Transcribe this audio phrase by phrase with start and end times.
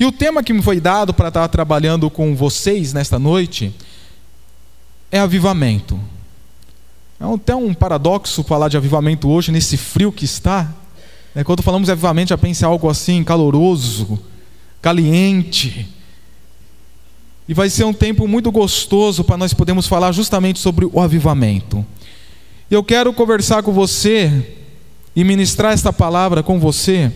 [0.00, 3.74] E o tema que me foi dado para estar trabalhando com vocês nesta noite
[5.10, 5.98] é avivamento.
[7.20, 10.72] É até um paradoxo falar de avivamento hoje, nesse frio que está.
[11.34, 14.20] É, quando falamos de avivamento, já pensa em algo assim, caloroso,
[14.80, 15.88] caliente.
[17.48, 21.84] E vai ser um tempo muito gostoso para nós podermos falar justamente sobre o avivamento.
[22.70, 24.54] Eu quero conversar com você
[25.16, 27.10] e ministrar esta palavra com você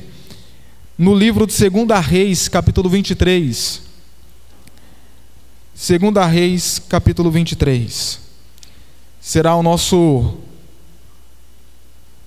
[0.97, 3.83] no livro de 2 Reis, capítulo 23.
[5.75, 8.21] 2 Reis, capítulo 23.
[9.21, 10.35] Será o nosso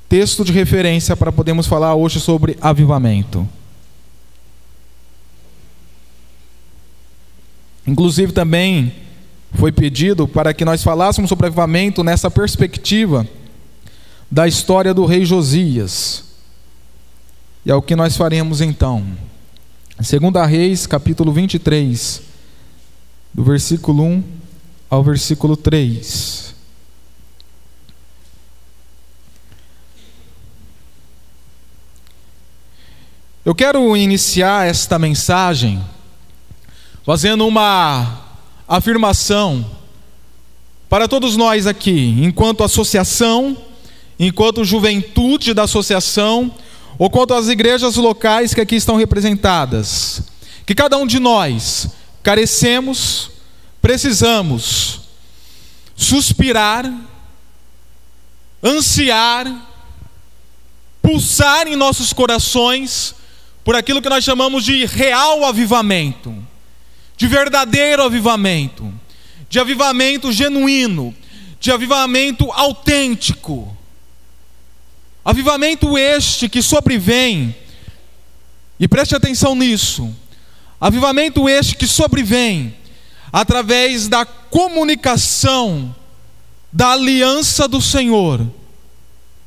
[0.09, 3.47] texto de referência para podermos falar hoje sobre avivamento.
[7.85, 8.93] Inclusive também
[9.53, 13.27] foi pedido para que nós falássemos sobre avivamento nessa perspectiva
[14.29, 16.34] da história do rei Josias.
[17.65, 19.03] E é o que nós faremos então.
[19.99, 22.21] Segunda Reis, capítulo 23,
[23.33, 24.23] do versículo 1
[24.87, 26.53] ao versículo 3.
[33.43, 35.83] Eu quero iniciar esta mensagem
[37.03, 38.25] fazendo uma
[38.67, 39.65] afirmação
[40.87, 43.57] para todos nós aqui, enquanto associação,
[44.19, 46.53] enquanto juventude da associação,
[46.97, 50.21] ou quanto às igrejas locais que aqui estão representadas,
[50.65, 51.89] que cada um de nós
[52.23, 53.31] carecemos,
[53.81, 55.01] precisamos
[55.95, 56.91] suspirar,
[58.63, 59.47] ansiar,
[61.01, 63.13] pulsar em nossos corações
[63.63, 66.35] por aquilo que nós chamamos de real avivamento,
[67.17, 68.93] de verdadeiro avivamento,
[69.49, 71.15] de avivamento genuíno,
[71.59, 73.75] de avivamento autêntico.
[75.25, 77.55] Avivamento este que sobrevém,
[78.79, 80.15] e preste atenção nisso,
[80.79, 82.75] avivamento este que sobrevém
[83.33, 85.95] através da comunicação
[86.71, 88.45] da aliança do Senhor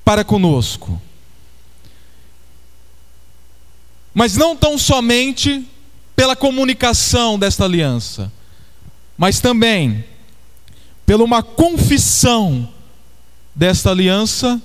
[0.05, 1.01] para conosco.
[4.13, 5.65] Mas não tão somente
[6.17, 8.33] pela comunicação desta aliança,
[9.17, 10.05] mas também
[11.07, 12.69] pela uma confissão
[13.55, 14.61] desta aliança,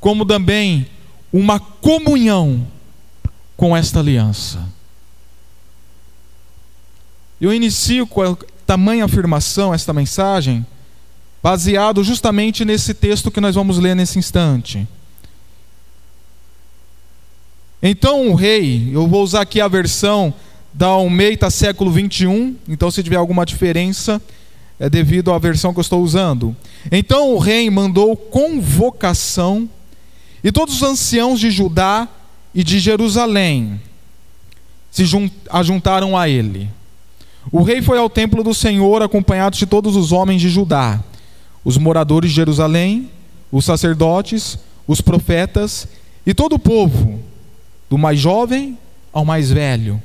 [0.00, 0.86] como também
[1.32, 2.66] uma comunhão
[3.56, 4.66] com esta aliança.
[7.40, 8.36] Eu inicio com a
[8.66, 10.64] tamanha afirmação esta mensagem,
[11.42, 14.86] baseado justamente nesse texto que nós vamos ler nesse instante.
[17.82, 20.32] Então o rei, eu vou usar aqui a versão
[20.72, 24.20] da Almeida século 21, então se tiver alguma diferença
[24.78, 26.54] é devido à versão que eu estou usando.
[26.90, 29.68] Então o rei mandou convocação
[30.46, 32.06] e todos os anciãos de Judá
[32.54, 33.80] e de Jerusalém
[34.92, 35.02] se
[35.50, 36.70] ajuntaram a ele.
[37.50, 41.02] O rei foi ao templo do Senhor acompanhado de todos os homens de Judá,
[41.64, 43.10] os moradores de Jerusalém,
[43.50, 45.88] os sacerdotes, os profetas
[46.24, 47.20] e todo o povo
[47.90, 48.78] do mais jovem
[49.12, 50.00] ao mais velho.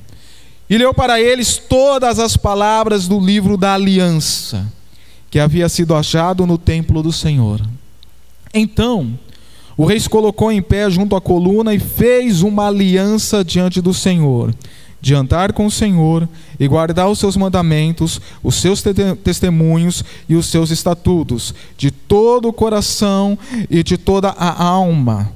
[0.67, 4.65] E leu para eles todas as palavras do livro da aliança,
[5.29, 7.61] que havia sido achado no templo do Senhor.
[8.51, 9.19] Então,
[9.77, 13.93] o rei se colocou em pé junto à coluna e fez uma aliança diante do
[13.93, 14.53] Senhor,
[14.99, 16.27] de andar com o Senhor
[16.59, 18.83] e guardar os seus mandamentos, os seus
[19.23, 23.37] testemunhos e os seus estatutos, de todo o coração
[23.69, 25.31] e de toda a alma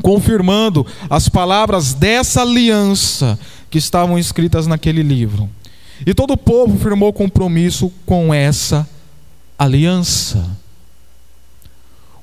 [0.00, 5.50] confirmando as palavras dessa aliança que estavam escritas naquele livro.
[6.06, 8.88] E todo o povo firmou compromisso com essa
[9.58, 10.56] aliança.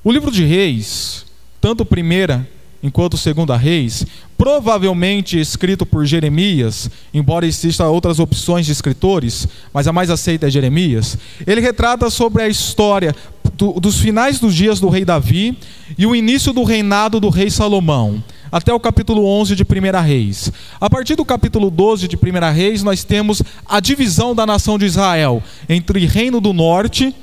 [0.04, 1.26] O livro de Reis,
[1.62, 2.48] tanto primeira
[2.82, 4.06] enquanto segunda Reis,
[4.38, 10.50] provavelmente escrito por Jeremias, embora existam outras opções de escritores, mas a mais aceita é
[10.50, 13.14] Jeremias, ele retrata sobre a história
[13.54, 15.58] do, dos finais dos dias do rei Davi
[15.98, 20.52] e o início do reinado do rei Salomão, até o capítulo 11 de 1 Reis.
[20.80, 24.86] A partir do capítulo 12 de 1 Reis, nós temos a divisão da nação de
[24.86, 27.14] Israel entre Reino do Norte,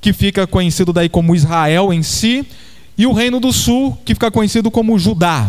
[0.00, 2.46] que fica conhecido daí como Israel em si,
[2.96, 5.48] e o Reino do Sul, que fica conhecido como Judá.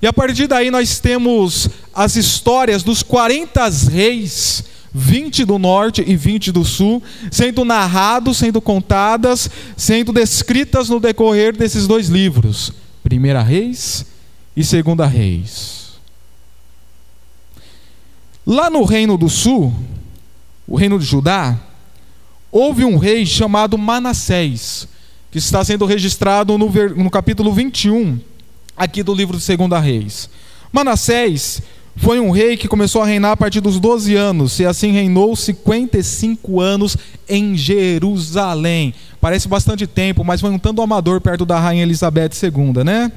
[0.00, 6.16] E a partir daí nós temos as histórias dos 40 reis, 20 do norte e
[6.16, 12.72] 20 do sul, sendo narrados, sendo contadas, sendo descritas no decorrer desses dois livros,
[13.02, 14.06] Primeira Reis
[14.56, 15.98] e Segunda Reis.
[18.46, 19.74] Lá no reino do sul,
[20.66, 21.58] o reino de Judá,
[22.50, 24.88] houve um rei chamado Manassés,
[25.30, 28.18] que está sendo registrado no, no capítulo 21
[28.76, 30.30] aqui do livro de Segunda Reis.
[30.72, 31.62] Manassés
[31.98, 35.34] foi um rei que começou a reinar a partir dos 12 anos, e assim reinou
[35.34, 36.96] 55 anos
[37.28, 38.94] em Jerusalém.
[39.20, 43.10] Parece bastante tempo, mas foi um tanto amador perto da rainha Elizabeth II, né?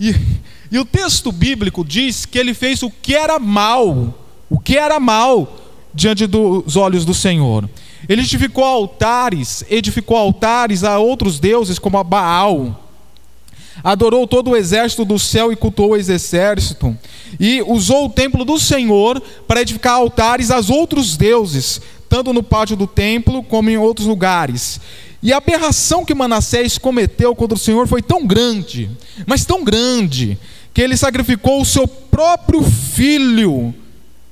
[0.00, 0.16] E,
[0.72, 4.18] e o texto bíblico diz que ele fez o que era mal,
[4.48, 5.58] o que era mal
[5.92, 7.68] diante dos olhos do Senhor.
[8.08, 12.82] Ele edificou altares, edificou altares a outros deuses como a Baal
[13.82, 16.96] adorou todo o exército do céu e cultuou esse exército,
[17.38, 22.76] e usou o templo do Senhor para edificar altares aos outros deuses, tanto no pátio
[22.76, 24.80] do templo como em outros lugares.
[25.22, 28.90] E a aberração que Manassés cometeu contra o Senhor foi tão grande,
[29.26, 30.38] mas tão grande,
[30.72, 33.74] que ele sacrificou o seu próprio filho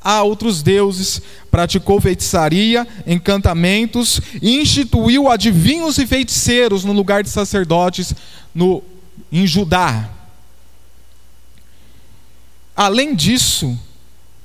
[0.04, 8.14] a outros deuses, praticou feitiçaria, encantamentos e instituiu adivinhos e feiticeiros no lugar de sacerdotes
[8.54, 8.82] no
[9.32, 10.10] em Judá.
[12.76, 13.78] Além disso,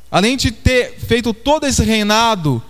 [0.09, 2.63] além de ter feito todo esse reinado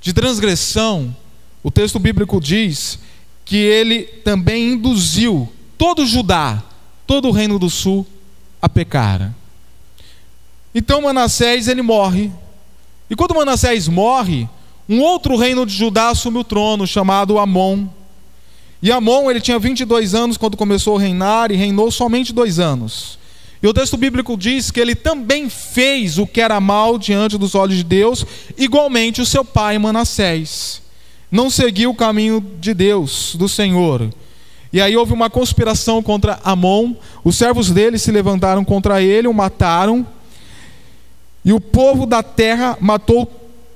[0.00, 1.14] de transgressão,
[1.62, 2.98] o texto bíblico diz
[3.44, 6.62] que ele também induziu todo Judá,
[7.06, 8.06] todo o reino do sul
[8.60, 9.34] a pecar.
[10.74, 12.30] Então Manassés ele morre.
[13.10, 14.48] E quando Manassés morre,
[14.88, 17.86] um outro reino de Judá assume o trono, chamado Amon.
[18.82, 23.18] E Amon, ele tinha 22 anos quando começou a reinar e reinou somente dois anos.
[23.62, 27.54] E o texto bíblico diz que ele também fez o que era mal diante dos
[27.54, 28.26] olhos de Deus,
[28.58, 30.82] igualmente o seu pai Manassés.
[31.30, 34.10] Não seguiu o caminho de Deus, do Senhor.
[34.72, 39.32] E aí houve uma conspiração contra Amon, os servos dele se levantaram contra ele, o
[39.32, 40.04] mataram.
[41.44, 43.26] E o povo da terra matou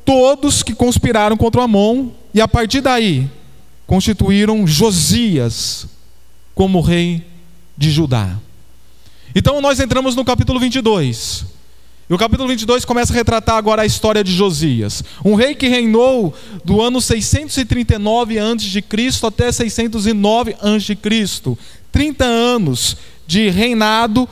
[0.05, 3.29] todos que conspiraram contra Amon, e a partir daí
[3.87, 5.87] constituíram Josias
[6.55, 7.25] como rei
[7.77, 8.37] de Judá.
[9.35, 11.45] Então nós entramos no capítulo 22.
[12.09, 15.67] E o capítulo 22 começa a retratar agora a história de Josias, um rei que
[15.67, 16.33] reinou
[16.65, 19.27] do ano 639 a.C.
[19.27, 20.97] até 609 a.C.
[21.91, 22.97] 30 anos
[23.27, 24.29] de reinado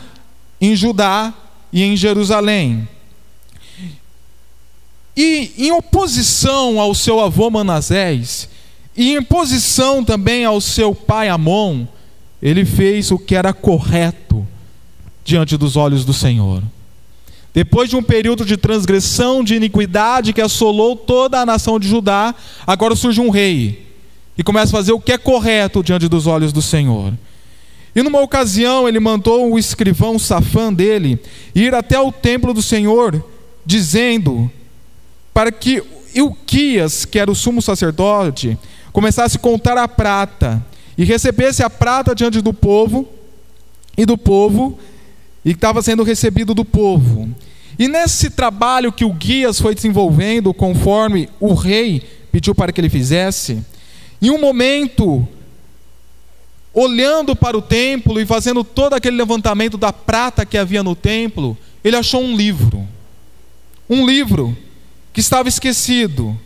[0.60, 1.34] em Judá
[1.72, 2.88] e em Jerusalém.
[5.16, 8.48] E em oposição ao seu avô Manasés,
[8.96, 11.86] e em posição também ao seu pai Amon,
[12.42, 14.46] ele fez o que era correto
[15.24, 16.62] diante dos olhos do Senhor.
[17.52, 22.34] Depois de um período de transgressão, de iniquidade que assolou toda a nação de Judá,
[22.66, 23.86] agora surge um rei
[24.36, 27.14] e começa a fazer o que é correto diante dos olhos do Senhor.
[27.94, 31.18] E numa ocasião ele mandou o escrivão Safã dele
[31.54, 33.24] ir até o templo do Senhor,
[33.64, 34.50] dizendo
[35.34, 35.82] para que
[36.14, 38.56] Ilquias, que era o sumo sacerdote,
[38.92, 40.64] começasse a contar a prata
[40.96, 43.08] e recebesse a prata diante do povo
[43.98, 44.78] e do povo
[45.44, 47.28] e estava sendo recebido do povo.
[47.76, 52.88] E nesse trabalho que o Guias foi desenvolvendo, conforme o rei pediu para que ele
[52.88, 53.60] fizesse,
[54.22, 55.26] em um momento,
[56.72, 61.56] olhando para o templo e fazendo todo aquele levantamento da prata que havia no templo,
[61.82, 62.86] ele achou um livro.
[63.90, 64.56] Um livro
[65.14, 66.36] que estava esquecido.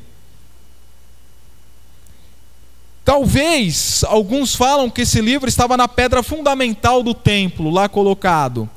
[3.03, 8.69] Talvez alguns falam que esse livro estava na pedra fundamental do templo, lá colocado.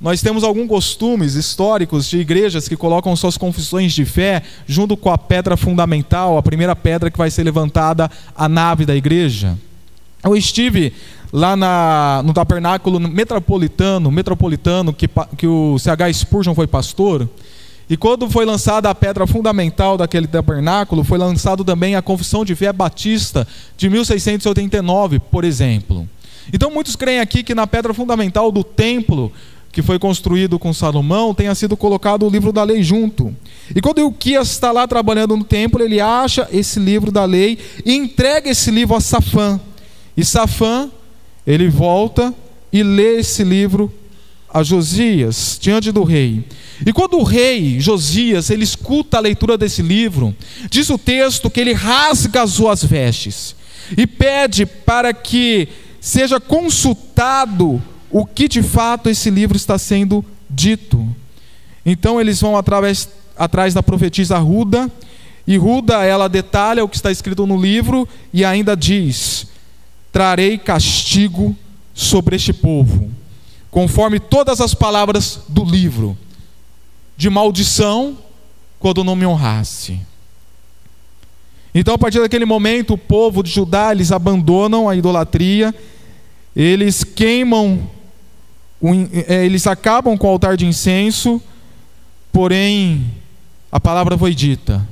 [0.00, 5.10] Nós temos alguns costumes históricos de igrejas que colocam suas confissões de fé junto com
[5.10, 9.58] a pedra fundamental, a primeira pedra que vai ser levantada a nave da igreja.
[10.24, 10.94] Eu estive
[11.30, 17.28] lá na, no tabernáculo metropolitano, metropolitano que, que o CH Spurgeon foi pastor.
[17.88, 22.54] E quando foi lançada a pedra fundamental daquele tabernáculo, foi lançado também a Confissão de
[22.54, 26.08] Fé Batista de 1689, por exemplo.
[26.52, 29.32] Então muitos creem aqui que na pedra fundamental do templo
[29.70, 33.36] que foi construído com Salomão tenha sido colocado o livro da lei junto.
[33.74, 37.94] E quando Ilquias está lá trabalhando no templo, ele acha esse livro da lei e
[37.94, 39.60] entrega esse livro a Safã.
[40.16, 40.90] E Safã,
[41.46, 42.34] ele volta
[42.72, 43.92] e lê esse livro
[44.56, 46.42] a Josias diante do rei.
[46.84, 50.34] E quando o rei Josias ele escuta a leitura desse livro,
[50.70, 53.54] diz o texto que ele rasga as suas vestes
[53.96, 55.68] e pede para que
[56.00, 61.06] seja consultado o que de fato esse livro está sendo dito.
[61.84, 64.90] Então eles vão através, atrás da profetisa Ruda,
[65.46, 69.48] e Ruda ela detalha o que está escrito no livro e ainda diz:
[70.10, 71.54] Trarei castigo
[71.92, 73.10] sobre este povo,
[73.76, 76.16] conforme todas as palavras do livro
[77.14, 78.16] de maldição
[78.78, 80.00] quando não me honrasse.
[81.74, 85.74] Então, a partir daquele momento, o povo de Judá, eles abandonam a idolatria,
[86.56, 87.86] eles queimam
[89.28, 91.38] é, eles acabam com o altar de incenso,
[92.32, 93.04] porém
[93.70, 94.88] a palavra foi dita.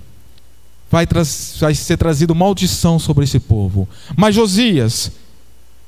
[0.90, 1.06] Vai,
[1.58, 3.88] vai ser trazido maldição sobre esse povo.
[4.14, 5.10] Mas Josias,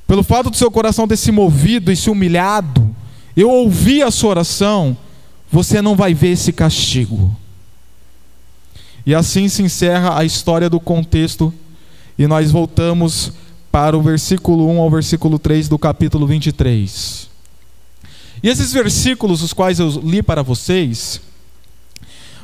[0.06, 2.94] pelo fato do seu coração ter se movido e se humilhado,
[3.36, 4.96] eu ouvi a sua oração,
[5.50, 7.34] você não vai ver esse castigo.
[9.04, 11.52] E assim se encerra a história do contexto,
[12.18, 13.32] e nós voltamos
[13.70, 17.28] para o versículo 1 ao versículo 3 do capítulo 23.
[18.42, 21.20] E esses versículos, os quais eu li para vocês,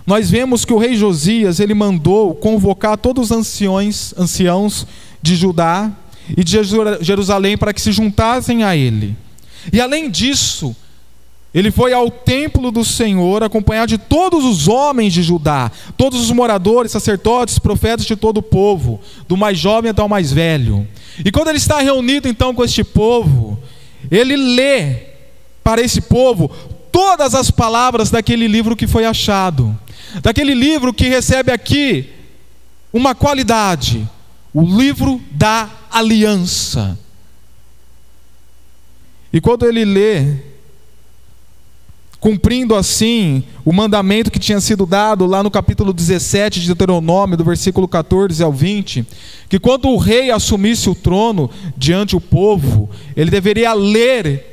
[0.07, 4.87] nós vemos que o rei Josias, ele mandou convocar todos os anciões, anciãos
[5.23, 5.93] de Judá
[6.37, 6.59] e de
[7.01, 9.17] Jerusalém para que se juntassem a ele.
[9.73, 10.75] E além disso,
[11.55, 16.31] ele foi ao templo do Senhor, acompanhado de todos os homens de Judá, todos os
[16.31, 20.89] moradores, sacerdotes, profetas de todo o povo, do mais jovem até o mais velho.
[21.23, 23.59] E quando ele está reunido então com este povo,
[24.11, 24.97] ele lê
[25.63, 26.51] para esse povo
[26.91, 29.79] todas as palavras daquele livro que foi achado,
[30.23, 32.09] daquele livro que recebe aqui
[32.93, 34.09] uma qualidade,
[34.55, 36.99] o livro da aliança.
[39.33, 40.53] E quando ele lê
[42.23, 47.43] cumprindo assim o mandamento que tinha sido dado lá no capítulo 17 de Deuteronômio, do
[47.43, 49.05] versículo 14 ao 20,
[49.49, 54.53] que quando o rei assumisse o trono diante do povo, ele deveria ler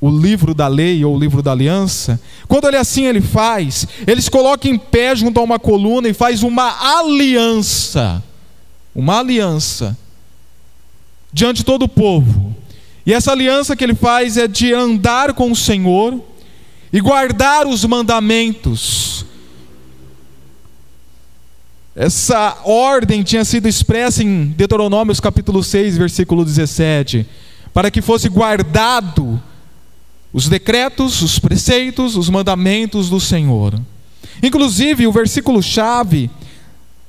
[0.00, 2.20] o livro da lei ou o livro da aliança.
[2.46, 6.14] Quando ele assim ele faz, ele se coloca em pé junto a uma coluna e
[6.14, 8.22] faz uma aliança,
[8.96, 9.94] uma aliança
[11.30, 12.56] diante de todo o povo.
[13.04, 16.18] E essa aliança que ele faz é de andar com o Senhor
[16.90, 19.26] e guardar os mandamentos.
[21.94, 27.26] Essa ordem tinha sido expressa em Deuteronômio capítulo 6, versículo 17,
[27.74, 29.40] para que fosse guardado
[30.32, 33.78] os decretos, os preceitos, os mandamentos do Senhor.
[34.42, 36.30] Inclusive, o versículo chave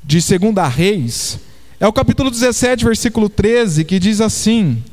[0.04, 1.47] de 2 Reis
[1.80, 4.84] é o capítulo 17, versículo 13, que diz assim: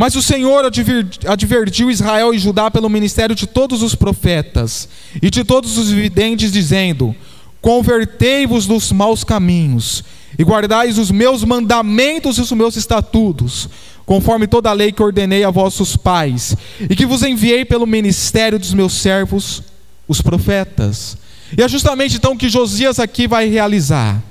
[0.00, 4.88] mas o Senhor advertiu Israel e Judá pelo ministério de todos os profetas
[5.20, 7.14] e de todos os videntes, dizendo:
[7.60, 10.02] Convertei-vos dos maus caminhos
[10.38, 13.68] e guardais os meus mandamentos e os meus estatutos,
[14.06, 18.58] conforme toda a lei que ordenei a vossos pais, e que vos enviei pelo ministério
[18.58, 19.62] dos meus servos,
[20.08, 21.18] os profetas.
[21.54, 24.29] E é justamente então que Josias aqui vai realizar.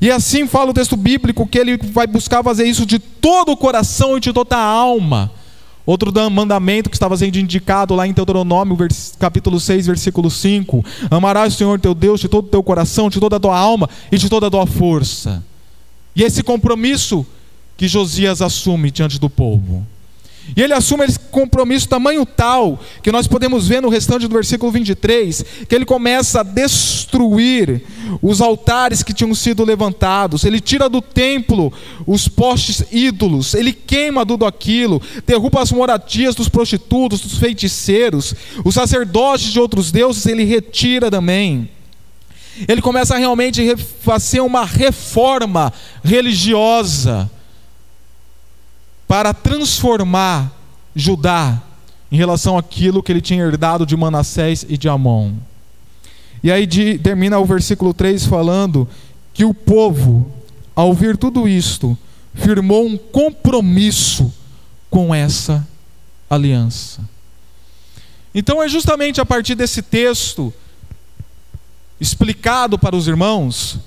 [0.00, 3.56] E assim fala o texto bíblico que ele vai buscar fazer isso de todo o
[3.56, 5.30] coração e de toda a alma.
[5.86, 8.76] Outro mandamento que estava sendo indicado lá em Deuteronômio,
[9.18, 13.20] capítulo 6, versículo 5: Amarás o Senhor teu Deus de todo o teu coração, de
[13.20, 15.44] toda a tua alma e de toda a tua força.
[16.16, 17.26] E esse compromisso
[17.76, 19.86] que Josias assume diante do povo.
[20.56, 24.70] E ele assume esse compromisso tamanho tal que nós podemos ver no restante do versículo
[24.70, 27.82] 23 que ele começa a destruir
[28.20, 31.72] os altares que tinham sido levantados, ele tira do templo
[32.06, 38.34] os postes ídolos, ele queima tudo aquilo, derruba as moradias dos prostitutos, dos feiticeiros,
[38.64, 41.68] os sacerdotes de outros deuses, ele retira também.
[42.68, 45.72] Ele começa a realmente fazer uma reforma
[46.04, 47.28] religiosa
[49.14, 50.50] para transformar
[50.92, 51.62] Judá
[52.10, 55.34] em relação àquilo que ele tinha herdado de Manassés e de Amon.
[56.42, 58.88] E aí de, termina o versículo 3 falando
[59.32, 60.28] que o povo,
[60.74, 61.96] ao ouvir tudo isto,
[62.34, 64.34] firmou um compromisso
[64.90, 65.64] com essa
[66.28, 67.00] aliança.
[68.34, 70.52] Então é justamente a partir desse texto
[72.00, 73.78] explicado para os irmãos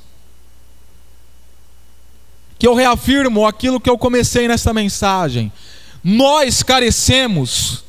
[2.60, 5.52] que eu reafirmo aquilo que eu comecei nessa mensagem.
[6.04, 7.84] Nós carecemos,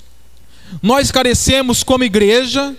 [0.82, 2.76] nós carecemos como igreja,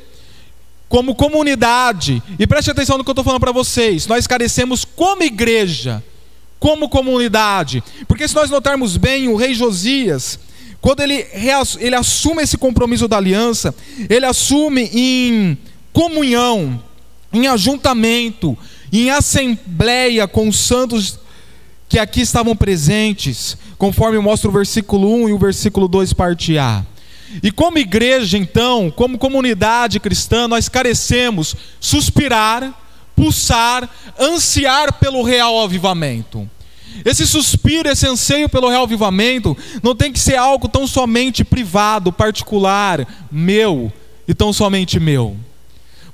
[0.88, 5.24] como comunidade, e preste atenção no que eu estou falando para vocês, nós carecemos como
[5.24, 6.04] igreja,
[6.60, 10.40] como comunidade, porque se nós notarmos bem, o rei Josias,
[10.82, 11.26] quando ele,
[11.80, 13.74] ele assume esse compromisso da aliança,
[14.10, 15.58] ele assume em
[15.94, 16.82] comunhão,
[17.32, 18.58] em ajuntamento,
[18.92, 21.20] em assembleia com os santos
[21.90, 26.86] que aqui estavam presentes, conforme mostra o versículo 1 e o versículo 2, parte A.
[27.42, 32.74] E como igreja, então, como comunidade cristã, nós carecemos suspirar,
[33.16, 36.48] pulsar, ansiar pelo real avivamento.
[37.04, 42.12] Esse suspiro, esse anseio pelo real avivamento, não tem que ser algo tão somente privado,
[42.12, 43.92] particular, meu,
[44.28, 45.36] e tão somente meu.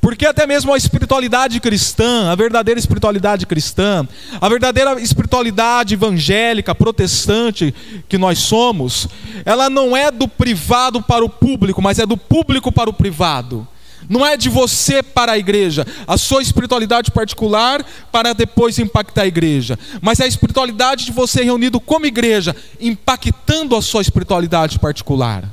[0.06, 4.08] Porque até mesmo a espiritualidade cristã, a verdadeira espiritualidade cristã,
[4.40, 7.74] a verdadeira espiritualidade evangélica, protestante
[8.08, 9.08] que nós somos,
[9.44, 13.68] ela não é do privado para o público, mas é do público para o privado.
[14.08, 19.28] Não é de você para a igreja, a sua espiritualidade particular para depois impactar a
[19.28, 25.52] igreja, mas é a espiritualidade de você reunido como igreja, impactando a sua espiritualidade particular.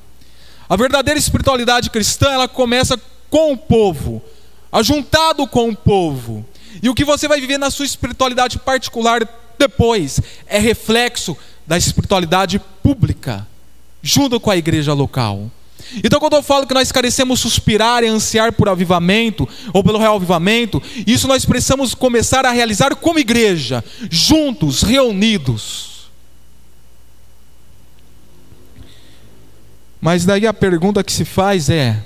[0.69, 4.23] A verdadeira espiritualidade cristã, ela começa com o povo,
[4.73, 6.45] ajuntado com o povo.
[6.83, 11.37] E o que você vai viver na sua espiritualidade particular depois é reflexo
[11.67, 13.47] da espiritualidade pública,
[14.03, 15.51] junto com a igreja local.
[16.03, 20.17] Então, quando eu falo que nós carecemos suspirar e ansiar por avivamento, ou pelo real
[20.17, 26.11] avivamento, isso nós precisamos começar a realizar como igreja, juntos, reunidos.
[30.01, 32.03] Mas daí a pergunta que se faz é: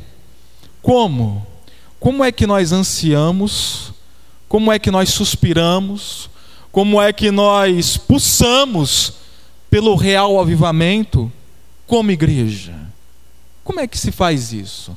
[0.83, 1.47] como?
[1.99, 3.93] Como é que nós ansiamos?
[4.49, 6.31] Como é que nós suspiramos?
[6.71, 9.15] Como é que nós pulsamos
[9.71, 11.33] pelo real avivamento
[11.87, 12.75] como igreja?
[13.65, 14.97] Como é que se faz isso?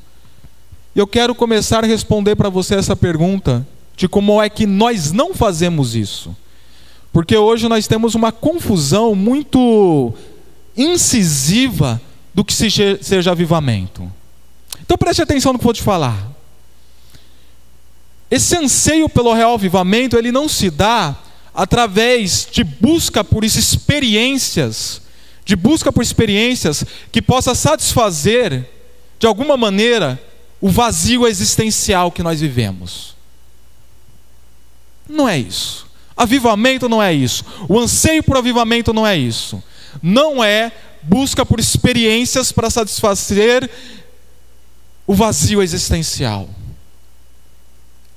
[0.95, 3.65] Eu quero começar a responder para você essa pergunta
[3.95, 6.35] de como é que nós não fazemos isso.
[7.11, 10.13] Porque hoje nós temos uma confusão muito
[10.77, 11.99] incisiva
[12.33, 14.11] do que seja avivamento.
[14.81, 16.29] Então preste atenção no que vou te falar.
[18.29, 21.15] Esse anseio pelo real avivamento, ele não se dá
[21.53, 25.01] através de busca por experiências
[25.49, 28.69] de busca por experiências que possa satisfazer,
[29.17, 30.21] de alguma maneira,
[30.61, 33.15] o vazio existencial que nós vivemos.
[35.09, 35.87] Não é isso.
[36.15, 37.43] Avivamento não é isso.
[37.67, 39.59] O anseio por avivamento não é isso.
[40.03, 40.71] Não é
[41.01, 43.67] busca por experiências para satisfazer
[45.07, 46.47] o vazio existencial.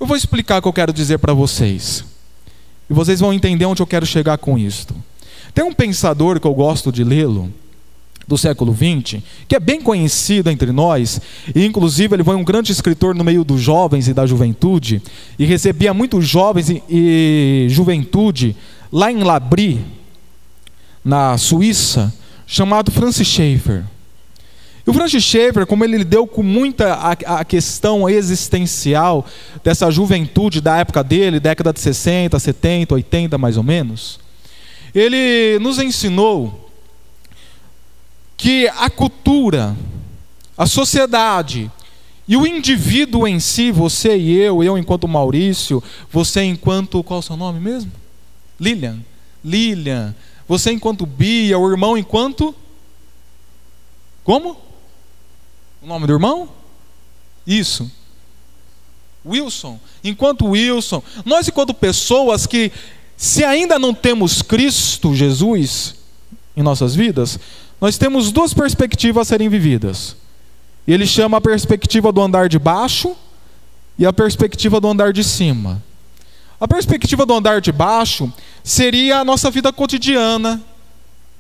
[0.03, 2.05] Eu vou explicar o que eu quero dizer para vocês.
[2.91, 4.97] E vocês vão entender onde eu quero chegar com isto.
[5.55, 7.49] Tem um pensador que eu gosto de lê-lo,
[8.27, 11.21] do século XX, que é bem conhecido entre nós,
[11.55, 15.01] e inclusive ele foi um grande escritor no meio dos jovens e da juventude,
[15.39, 18.57] e recebia muitos jovens e, e juventude
[18.91, 19.85] lá em Labri,
[21.05, 22.13] na Suíça,
[22.45, 23.85] chamado Francis Schaeffer.
[24.87, 29.25] E o Francis Schaeffer, como ele lidou com muita a, a, questão existencial
[29.63, 34.19] dessa juventude da época dele, década de 60, 70, 80 mais ou menos,
[34.93, 36.71] ele nos ensinou
[38.37, 39.77] que a cultura,
[40.59, 41.71] a sociedade
[42.27, 47.21] e o indivíduo em si, você e eu, eu enquanto Maurício, você enquanto qual é
[47.21, 47.93] o seu nome mesmo?
[48.59, 48.99] Lilian.
[49.45, 50.15] Lilian.
[50.49, 52.55] Você enquanto Bia, o irmão enquanto
[54.25, 54.72] Como?
[55.83, 56.49] O nome do irmão?
[57.45, 57.91] Isso.
[59.27, 59.81] Wilson.
[60.05, 62.71] Enquanto Wilson, nós enquanto pessoas que
[63.17, 65.97] se ainda não temos Cristo Jesus
[66.57, 67.39] em nossas vidas,
[67.81, 70.17] nós temos duas perspectivas a serem vividas.
[70.87, 73.17] Ele chama a perspectiva do andar de baixo
[73.99, 75.83] e a perspectiva do andar de cima.
[76.61, 80.63] A perspectiva do andar de baixo seria a nossa vida cotidiana,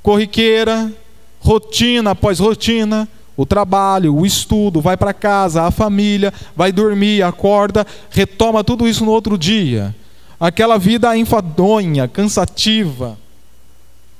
[0.02, 0.92] corriqueira,
[1.38, 7.86] rotina após rotina, o trabalho, o estudo, vai para casa, a família, vai dormir, acorda,
[8.10, 9.94] retoma tudo isso no outro dia
[10.42, 13.16] aquela vida enfadonha, cansativa,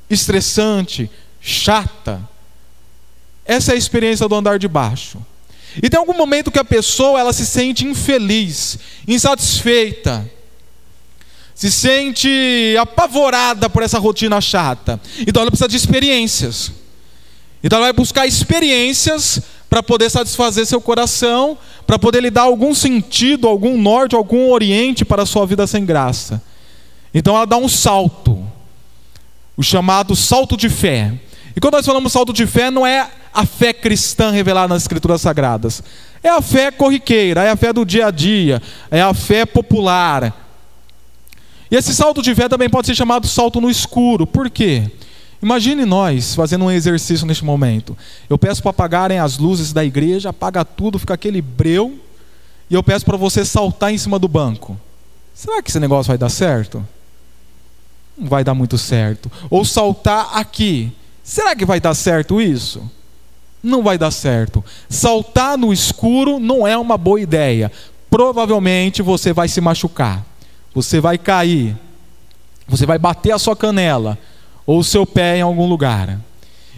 [0.09, 2.23] estressante, chata.
[3.45, 5.19] Essa é a experiência do andar de baixo.
[5.83, 10.31] E tem algum momento que a pessoa ela se sente infeliz, insatisfeita,
[11.57, 15.01] se sente apavorada por essa rotina chata.
[15.27, 16.71] Então ela precisa de experiências.
[17.63, 22.75] Então ela vai buscar experiências para poder satisfazer seu coração, para poder lhe dar algum
[22.75, 26.43] sentido, algum norte, algum oriente para a sua vida sem graça.
[27.15, 28.45] Então ela dá um salto,
[29.57, 31.15] o chamado salto de fé.
[31.55, 35.21] E quando nós falamos salto de fé, não é a fé cristã revelada nas Escrituras
[35.21, 35.83] Sagradas,
[36.23, 40.39] é a fé corriqueira, é a fé do dia a dia, é a fé popular.
[41.71, 44.91] E esse salto de fé também pode ser chamado salto no escuro, por quê?
[45.43, 47.99] Imagine nós fazendo um exercício neste momento.
[48.31, 51.99] Eu peço para apagarem as luzes da igreja, apaga tudo, fica aquele breu,
[52.71, 54.79] e eu peço para você saltar em cima do banco.
[55.35, 56.87] Será que esse negócio vai dar certo?
[58.17, 59.31] Não vai dar muito certo.
[59.51, 60.93] Ou saltar aqui.
[61.25, 62.89] Será que vai dar certo isso?
[63.61, 64.65] Não vai dar certo.
[64.89, 67.73] Saltar no escuro não é uma boa ideia.
[68.09, 70.25] Provavelmente você vai se machucar.
[70.73, 71.77] Você vai cair.
[72.69, 74.17] Você vai bater a sua canela
[74.67, 76.19] ou o seu pé em algum lugar.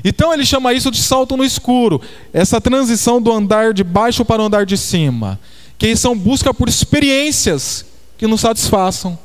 [0.05, 2.01] Então ele chama isso de salto no escuro,
[2.33, 5.39] essa transição do andar de baixo para o andar de cima.
[5.77, 7.85] que são busca por experiências
[8.17, 9.19] que nos satisfaçam.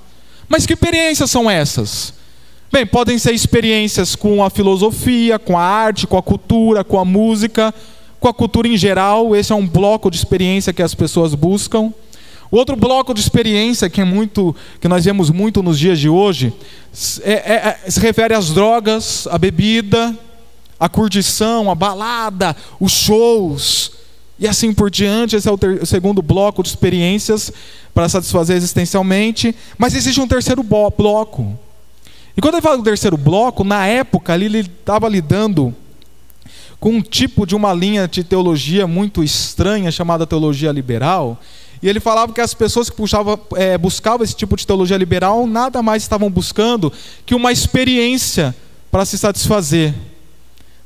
[0.48, 2.12] Mas que experiências são essas?
[2.72, 7.06] Bem, podem ser experiências com a filosofia, com a arte, com a cultura, com a
[7.06, 7.74] música,
[8.20, 9.36] com a cultura em geral.
[9.36, 11.94] Esse é um bloco de experiência que as pessoas buscam.
[12.52, 16.10] O outro bloco de experiência que é muito, que nós vemos muito nos dias de
[16.10, 16.52] hoje,
[17.22, 20.18] é, é, é, se refere às drogas, à bebida,
[20.80, 23.92] à curtição, à balada, os shows
[24.40, 25.36] e assim por diante.
[25.36, 27.52] Esse é o, ter, o segundo bloco de experiências
[27.94, 29.56] para satisfazer existencialmente.
[29.78, 31.56] Mas existe um terceiro bloco.
[32.36, 35.76] E quando ele fala do terceiro bloco, na época ali ele estava lidando
[36.80, 41.40] com um tipo de uma linha de teologia muito estranha chamada teologia liberal
[41.82, 45.48] e ele falava que as pessoas que puxava, é, buscavam esse tipo de teologia liberal
[45.48, 46.92] nada mais estavam buscando
[47.26, 48.54] que uma experiência
[48.92, 49.94] para se satisfazer.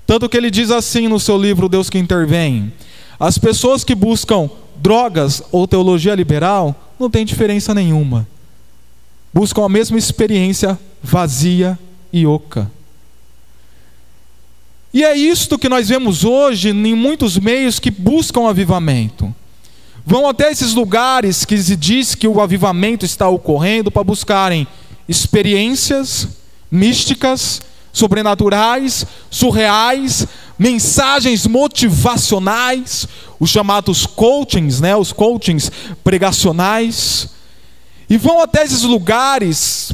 [0.05, 2.71] Tanto que ele diz assim no seu livro Deus que Intervém:
[3.19, 8.27] as pessoas que buscam drogas ou teologia liberal não tem diferença nenhuma.
[9.33, 11.77] Buscam a mesma experiência vazia
[12.11, 12.71] e oca.
[14.93, 19.33] E é isto que nós vemos hoje em muitos meios que buscam avivamento.
[20.05, 24.67] Vão até esses lugares que se diz que o avivamento está ocorrendo para buscarem
[25.07, 26.27] experiências
[26.69, 27.61] místicas,
[27.93, 33.07] sobrenaturais, surreais, mensagens motivacionais,
[33.39, 35.71] os chamados coachings, né, os coachings
[36.03, 37.29] pregacionais.
[38.09, 39.93] E vão até esses lugares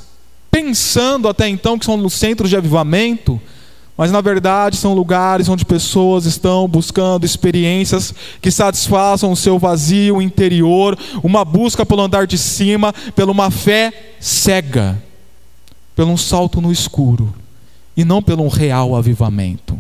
[0.50, 3.40] pensando até então que são no centro de avivamento,
[4.00, 10.22] mas na verdade são lugares onde pessoas estão buscando experiências que satisfaçam o seu vazio
[10.22, 14.98] interior, uma busca pelo andar de cima, pela uma fé cega,
[15.98, 17.36] pelo um salto no escuro
[17.98, 19.78] e não pelo um real avivamento.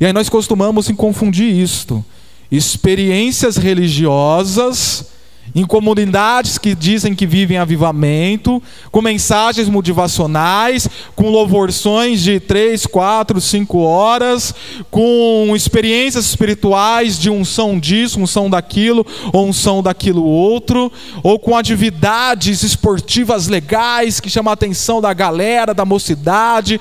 [0.00, 2.04] E aí nós costumamos confundir isto:
[2.50, 5.12] experiências religiosas
[5.56, 13.40] em comunidades que dizem que vivem avivamento, com mensagens motivacionais, com louvorções de três, quatro,
[13.40, 14.54] cinco horas,
[14.90, 20.92] com experiências espirituais de unção disso, unção daquilo, ou unção daquilo outro,
[21.22, 26.78] ou com atividades esportivas legais que chamam a atenção da galera, da mocidade,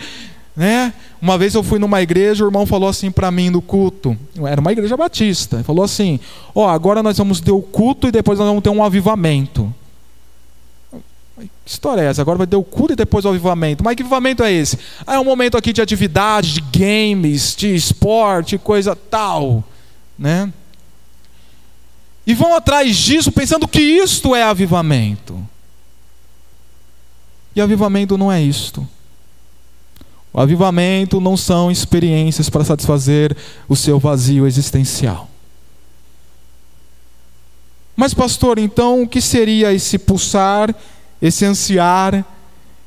[0.54, 0.94] né?
[1.26, 4.16] Uma vez eu fui numa igreja, o irmão falou assim para mim no culto.
[4.46, 5.56] Era uma igreja batista.
[5.56, 6.20] Ele falou assim:
[6.54, 9.74] Ó, oh, agora nós vamos ter o culto e depois nós vamos ter um avivamento.
[11.36, 12.22] Que história é essa?
[12.22, 13.84] Agora vai ter o culto e depois o avivamento.
[13.84, 14.78] Mas que avivamento é esse?
[15.04, 19.64] Ah, é um momento aqui de atividade, de games, de esporte, coisa tal.
[20.20, 20.54] Né?
[22.28, 25.44] E vão atrás disso pensando que isto é avivamento.
[27.56, 28.88] E avivamento não é isto.
[30.36, 33.34] O avivamento não são experiências para satisfazer
[33.70, 35.30] o seu vazio existencial.
[37.96, 40.76] Mas, pastor, então o que seria esse pulsar,
[41.22, 42.26] esse ansiar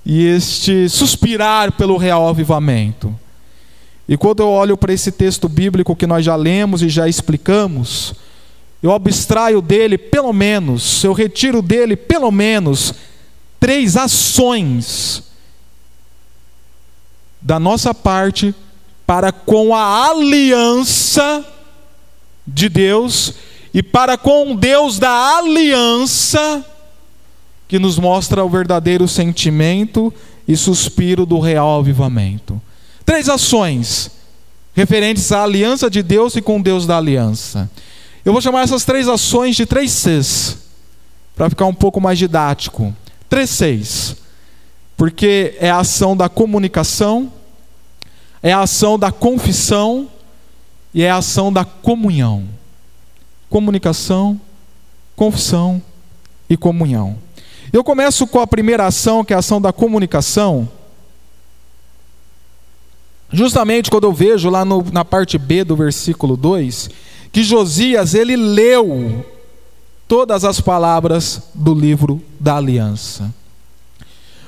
[0.04, 3.18] e este suspirar pelo real avivamento?
[4.06, 8.12] E quando eu olho para esse texto bíblico que nós já lemos e já explicamos,
[8.82, 12.92] eu abstraio dele pelo menos, eu retiro dele pelo menos
[13.58, 15.27] três ações
[17.48, 18.54] da nossa parte
[19.06, 21.42] para com a aliança
[22.46, 23.32] de Deus
[23.72, 26.62] e para com Deus da aliança
[27.66, 30.12] que nos mostra o verdadeiro sentimento
[30.46, 32.60] e suspiro do real avivamento.
[33.02, 34.10] Três ações
[34.74, 37.70] referentes à aliança de Deus e com Deus da aliança.
[38.26, 40.58] Eu vou chamar essas três ações de três Cs,
[41.34, 42.94] para ficar um pouco mais didático.
[43.26, 44.18] Três Cs
[44.98, 47.32] porque é a ação da comunicação,
[48.42, 50.08] é a ação da confissão
[50.94, 52.44] e é a ação da comunhão.
[53.48, 54.40] Comunicação,
[55.16, 55.82] confissão
[56.48, 57.16] e comunhão.
[57.72, 60.68] Eu começo com a primeira ação, que é a ação da comunicação.
[63.30, 66.88] Justamente quando eu vejo lá no, na parte B do versículo 2,
[67.30, 69.24] que Josias ele leu
[70.06, 73.34] todas as palavras do livro da aliança.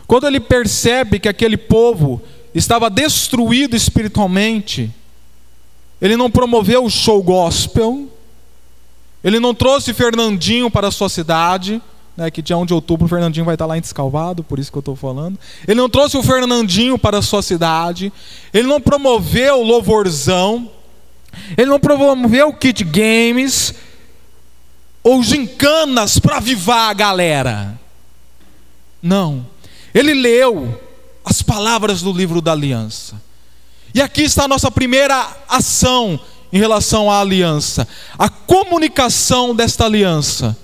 [0.07, 2.23] Quando ele percebe que aquele povo
[2.55, 4.91] estava destruído espiritualmente,
[6.01, 8.09] ele não promoveu o show gospel,
[9.23, 11.81] ele não trouxe Fernandinho para a sua cidade,
[12.17, 14.71] né, que dia 1 de outubro o Fernandinho vai estar lá em Descalvado, por isso
[14.73, 15.39] que eu estou falando.
[15.69, 18.13] Ele não trouxe o Fernandinho para a sua cidade,
[18.53, 20.71] ele não promoveu o louvorzão,
[21.57, 23.75] ele não promoveu o kit games,
[25.03, 27.81] ou gincanas para avivar a galera.
[29.03, 29.47] Não.
[29.95, 30.79] Ele leu
[31.25, 33.21] as palavras do livro da aliança.
[33.95, 36.19] E aqui está a nossa primeira ação
[36.53, 37.87] em relação à aliança,
[38.19, 40.57] a comunicação desta aliança.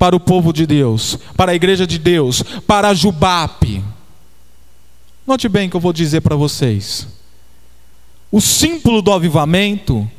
[0.00, 3.84] para o povo de Deus, para a igreja de Deus, para a Jubape.
[5.26, 7.06] Note bem que eu vou dizer para vocês.
[8.32, 10.10] O símbolo do avivamento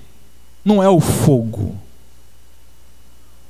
[0.63, 1.75] não é o fogo.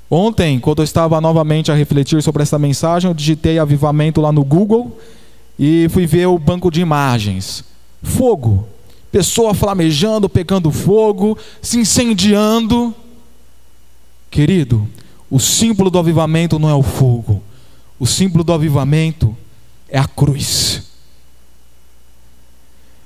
[0.10, 4.46] Ontem, quando eu estava novamente a refletir sobre essa mensagem, eu digitei avivamento lá no
[4.46, 4.98] Google
[5.58, 7.64] e fui ver o banco de imagens.
[8.02, 8.68] Fogo.
[9.12, 12.96] Pessoa flamejando, pegando fogo, se incendiando.
[14.30, 14.88] Querido,
[15.30, 17.44] o símbolo do avivamento não é o fogo.
[18.00, 19.36] O símbolo do avivamento
[19.90, 20.84] é a cruz.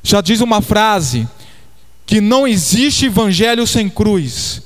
[0.04, 1.28] Já diz uma frase
[2.06, 4.62] que não existe evangelho sem cruz.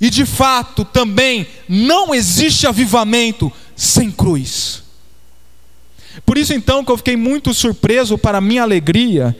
[0.00, 4.82] E de fato também não existe avivamento sem cruz.
[6.24, 9.36] Por isso então que eu fiquei muito surpreso para minha alegria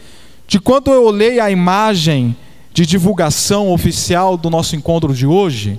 [0.47, 2.35] de quando eu olhei a imagem
[2.73, 5.79] de divulgação oficial do nosso encontro de hoje,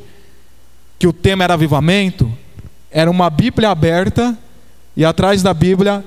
[0.98, 2.32] que o tema era avivamento,
[2.92, 4.38] era uma Bíblia aberta
[4.96, 6.04] e atrás da Bíblia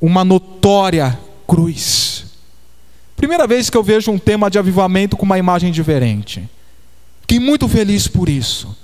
[0.00, 2.26] uma notória cruz.
[3.16, 6.48] Primeira vez que eu vejo um tema de avivamento com uma imagem diferente.
[7.20, 8.76] Fiquei muito feliz por isso,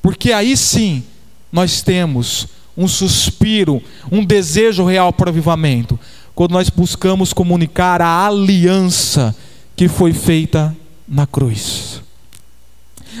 [0.00, 1.04] porque aí sim
[1.50, 5.98] nós temos um suspiro, um desejo real para o avivamento,
[6.34, 9.34] quando nós buscamos comunicar a aliança
[9.76, 12.00] que foi feita na cruz.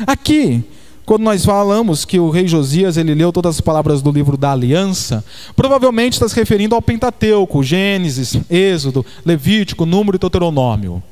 [0.06, 0.64] Aqui,
[1.04, 4.52] quando nós falamos que o rei Josias ele leu todas as palavras do livro da
[4.52, 11.02] aliança, provavelmente está se referindo ao Pentateuco, Gênesis, Êxodo, Levítico, Número e Deuteronômio.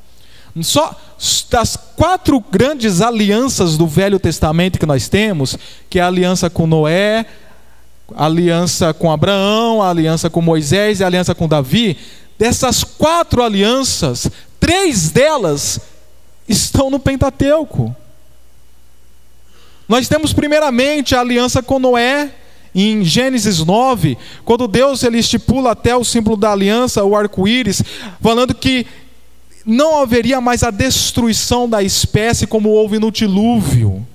[0.61, 0.95] Só
[1.49, 5.57] das quatro grandes alianças do Velho Testamento que nós temos,
[5.89, 7.25] que é a aliança com Noé,
[8.15, 11.97] a aliança com Abraão, a aliança com Moisés e a aliança com Davi,
[12.37, 15.79] dessas quatro alianças, três delas
[16.47, 17.95] estão no Pentateuco.
[19.87, 22.31] Nós temos primeiramente a aliança com Noé,
[22.73, 27.83] em Gênesis 9, quando Deus ele estipula até o símbolo da aliança, o arco-íris,
[28.21, 28.87] falando que
[29.65, 34.05] não haveria mais a destruição da espécie como houve no dilúvio.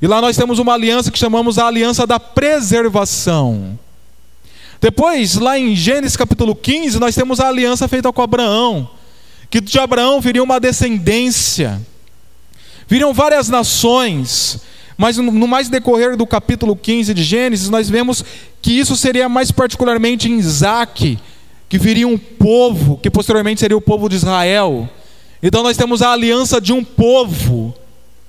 [0.00, 3.78] E lá nós temos uma aliança que chamamos a aliança da preservação.
[4.80, 8.88] Depois, lá em Gênesis capítulo 15, nós temos a aliança feita com Abraão,
[9.48, 11.80] que de Abraão viria uma descendência,
[12.86, 14.60] viriam várias nações,
[14.98, 18.24] mas no mais decorrer do capítulo 15 de Gênesis, nós vemos
[18.60, 21.18] que isso seria mais particularmente em Isaac,
[21.68, 24.88] que viria um povo, que posteriormente seria o povo de Israel.
[25.42, 27.74] Então nós temos a aliança de um povo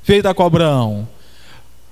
[0.01, 1.07] feita com Abraão.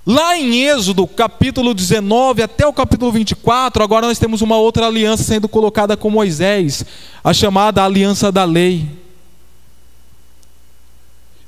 [0.05, 5.23] Lá em Êxodo, capítulo 19 até o capítulo 24, agora nós temos uma outra aliança
[5.23, 6.85] sendo colocada com Moisés,
[7.23, 8.87] a chamada aliança da lei.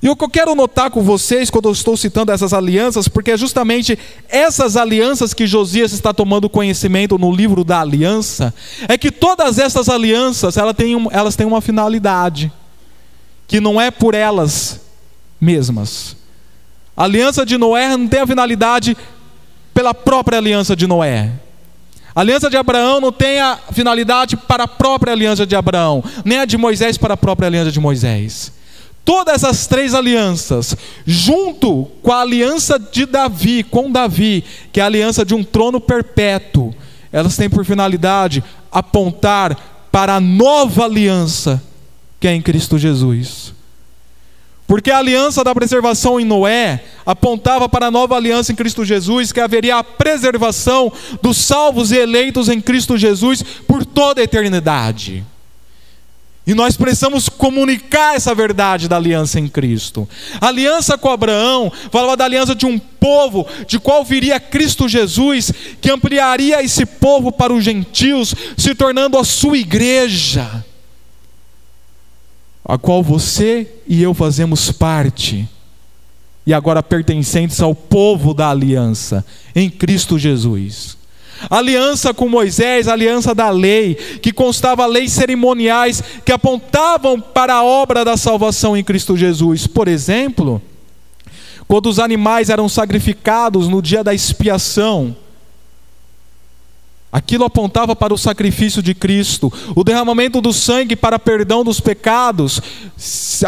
[0.02, 3.32] E o que eu quero notar com vocês quando eu estou citando essas alianças, porque
[3.32, 8.52] é justamente essas alianças que Josias está tomando conhecimento no livro da aliança,
[8.88, 12.52] é que todas essas alianças elas têm, elas têm uma finalidade,
[13.48, 14.82] que não é por elas
[15.40, 16.17] mesmas.
[16.98, 18.98] A aliança de Noé não tem a finalidade
[19.74, 21.32] pela própria aliança de Noé.
[22.14, 26.40] A aliança de Abraão não tem a finalidade para a própria aliança de Abraão, nem
[26.40, 28.58] a de Moisés para a própria aliança de Moisés
[29.08, 34.86] todas essas três alianças, junto com a aliança de Davi, com Davi, que é a
[34.86, 36.76] aliança de um trono perpétuo,
[37.10, 41.64] elas têm por finalidade apontar para a nova aliança
[42.20, 43.47] que é em Cristo Jesus.
[44.68, 49.32] Porque a aliança da preservação em Noé apontava para a nova aliança em Cristo Jesus,
[49.32, 55.24] que haveria a preservação dos salvos e eleitos em Cristo Jesus por toda a eternidade.
[56.46, 60.08] E nós precisamos comunicar essa verdade da aliança em Cristo.
[60.40, 65.52] A aliança com Abraão falava da aliança de um povo, de qual viria Cristo Jesus,
[65.82, 70.66] que ampliaria esse povo para os gentios, se tornando a sua igreja,
[72.68, 75.48] a qual você e eu fazemos parte,
[76.46, 79.26] e agora pertencentes ao povo da aliança,
[79.56, 80.98] em Cristo Jesus
[81.50, 88.04] aliança com Moisés, aliança da lei, que constava leis cerimoniais que apontavam para a obra
[88.04, 89.68] da salvação em Cristo Jesus.
[89.68, 90.62] Por exemplo,
[91.68, 95.16] quando os animais eram sacrificados no dia da expiação,
[97.10, 99.52] Aquilo apontava para o sacrifício de Cristo.
[99.74, 102.62] O derramamento do sangue para perdão dos pecados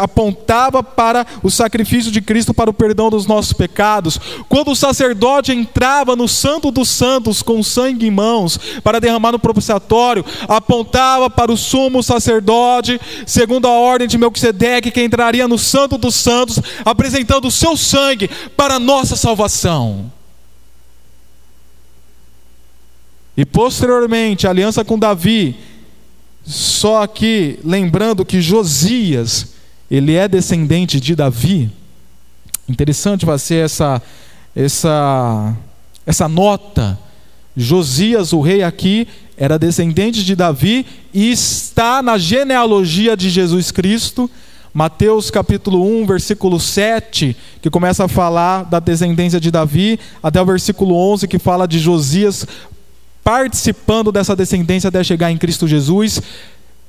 [0.00, 4.18] apontava para o sacrifício de Cristo para o perdão dos nossos pecados.
[4.48, 9.38] Quando o sacerdote entrava no Santo dos Santos com sangue em mãos para derramar no
[9.38, 15.98] propiciatório, apontava para o sumo sacerdote, segundo a ordem de Melquisedeque, que entraria no Santo
[15.98, 20.10] dos Santos, apresentando o seu sangue para a nossa salvação.
[23.40, 25.56] E posteriormente, a aliança com Davi,
[26.44, 29.54] só que lembrando que Josias,
[29.90, 31.70] ele é descendente de Davi.
[32.68, 34.02] Interessante vai ser essa
[34.54, 35.56] essa
[36.04, 36.98] essa nota.
[37.56, 44.30] Josias, o rei aqui, era descendente de Davi e está na genealogia de Jesus Cristo.
[44.72, 50.44] Mateus capítulo 1, versículo 7, que começa a falar da descendência de Davi, até o
[50.44, 52.46] versículo 11, que fala de Josias
[53.30, 56.20] participando dessa descendência até chegar em Cristo Jesus,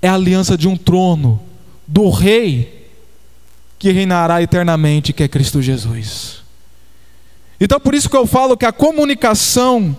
[0.01, 1.39] é a aliança de um trono,
[1.85, 2.89] do rei
[3.77, 6.41] que reinará eternamente, que é Cristo Jesus.
[7.59, 9.95] Então, por isso que eu falo que a comunicação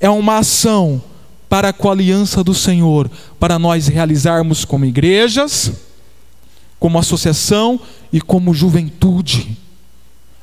[0.00, 1.02] é uma ação
[1.50, 5.70] para com a aliança do Senhor, para nós realizarmos como igrejas,
[6.80, 7.78] como associação
[8.10, 9.54] e como juventude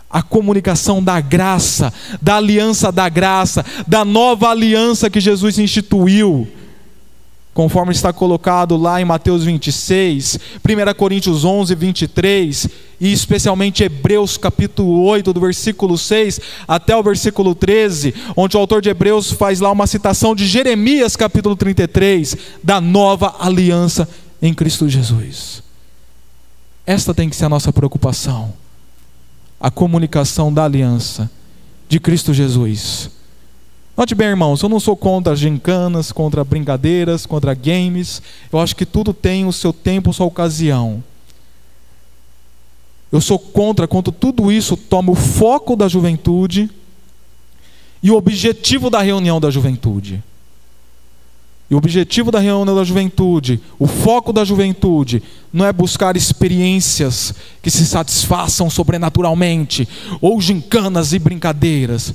[0.10, 1.92] a comunicação da graça,
[2.22, 6.48] da aliança da graça, da nova aliança que Jesus instituiu,
[7.54, 12.68] conforme está colocado lá em Mateus 26, 1 Coríntios 11, 23,
[13.00, 18.82] e especialmente Hebreus capítulo 8, do versículo 6 até o versículo 13, onde o autor
[18.82, 24.08] de Hebreus faz lá uma citação de Jeremias capítulo 33, da nova aliança
[24.42, 25.64] em Cristo Jesus.
[26.86, 28.54] Esta tem que ser a nossa preocupação
[29.66, 31.28] a comunicação da aliança
[31.90, 33.10] de Cristo Jesus.
[33.98, 38.22] Note bem, irmãos, eu não sou contra gincanas, contra brincadeiras, contra games.
[38.54, 41.04] Eu acho que tudo tem o seu tempo, sua ocasião.
[43.12, 46.70] Eu sou contra quando tudo isso toma o foco da juventude
[48.04, 50.24] e o objetivo da reunião da juventude.
[51.70, 57.34] E o objetivo da reunião da juventude, o foco da juventude, não é buscar experiências
[57.62, 59.88] que se satisfaçam sobrenaturalmente,
[60.22, 62.14] ou gincanas e brincadeiras,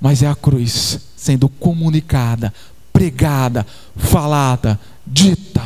[0.00, 2.52] mas é a cruz sendo comunicada,
[2.92, 5.62] pregada, falada, dita.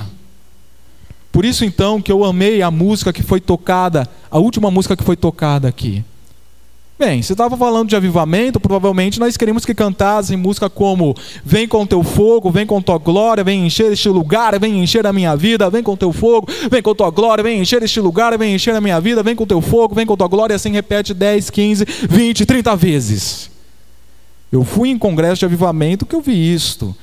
[1.31, 5.05] Por isso então que eu amei a música que foi tocada, a última música que
[5.05, 6.05] foi tocada aqui.
[6.99, 11.87] Bem, se estava falando de avivamento, provavelmente nós queríamos que cantassem música como Vem com
[11.87, 15.71] teu fogo, vem com tua glória, vem encher este lugar, vem encher a minha vida,
[15.71, 18.81] vem com teu fogo, vem com tua glória, vem encher este lugar, vem encher a
[18.81, 22.45] minha vida, vem com teu fogo, vem com tua glória, assim repete 10, 15, 20,
[22.45, 23.49] 30 vezes.
[24.51, 26.97] Eu fui em congresso de avivamento que eu vi isto.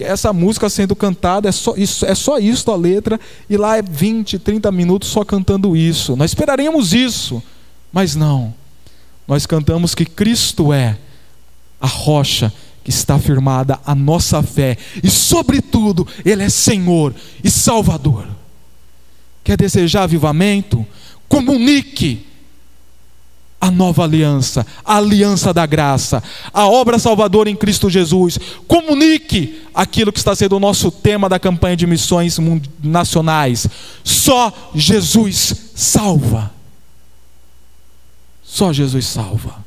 [0.00, 3.82] Essa música sendo cantada, é só isso, é só isso a letra, e lá é
[3.82, 6.16] 20, 30 minutos só cantando isso.
[6.16, 7.42] Nós esperaríamos isso,
[7.92, 8.54] mas não
[9.26, 10.98] nós cantamos que Cristo é
[11.80, 18.26] a rocha que está firmada a nossa fé, e sobretudo, Ele é Senhor e Salvador.
[19.42, 20.86] Quer desejar avivamento?
[21.28, 22.26] Comunique
[23.64, 28.38] a nova aliança, a aliança da graça, a obra salvadora em Cristo Jesus.
[28.68, 32.38] Comunique aquilo que está sendo o nosso tema da campanha de missões
[32.82, 33.66] nacionais.
[34.02, 36.52] Só Jesus salva.
[38.54, 39.64] Só Jesus salva.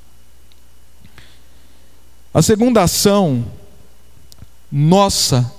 [2.33, 3.43] A segunda ação
[4.71, 5.51] nossa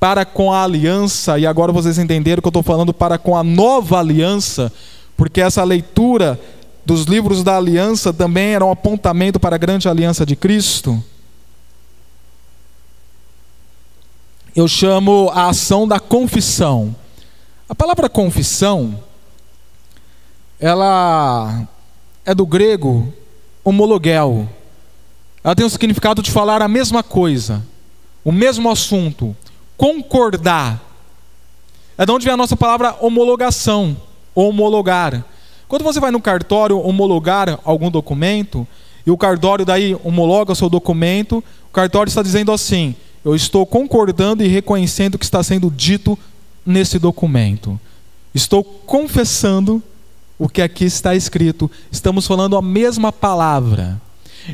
[0.00, 3.44] para com a aliança, e agora vocês entenderam que eu estou falando para com a
[3.44, 4.72] nova aliança,
[5.16, 6.40] porque essa leitura
[6.84, 11.00] dos livros da aliança também era um apontamento para a grande aliança de Cristo.
[14.52, 16.92] Eu chamo a ação da confissão.
[17.68, 18.98] A palavra confissão,
[20.58, 21.68] ela
[22.24, 23.12] é do grego
[23.62, 24.48] homologel.
[25.42, 27.64] Ela tem o significado de falar a mesma coisa,
[28.24, 29.36] o mesmo assunto,
[29.76, 30.82] concordar.
[31.96, 33.96] É de onde vem a nossa palavra homologação,
[34.34, 35.24] homologar.
[35.68, 38.66] Quando você vai no cartório homologar algum documento,
[39.06, 43.66] e o cartório daí homologa o seu documento, o cartório está dizendo assim: eu estou
[43.66, 46.18] concordando e reconhecendo o que está sendo dito
[46.64, 47.78] nesse documento.
[48.34, 49.82] Estou confessando
[50.38, 51.70] o que aqui está escrito.
[51.90, 54.00] Estamos falando a mesma palavra.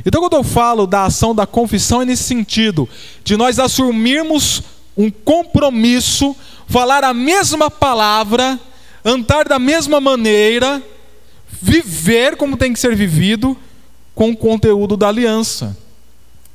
[0.07, 2.89] Então, quando eu falo da ação da confissão, é nesse sentido,
[3.25, 4.63] de nós assumirmos
[4.97, 6.37] um compromisso,
[6.69, 8.59] falar a mesma palavra,
[9.05, 10.83] andar da mesma maneira,
[11.51, 13.57] viver como tem que ser vivido,
[14.15, 15.77] com o conteúdo da aliança.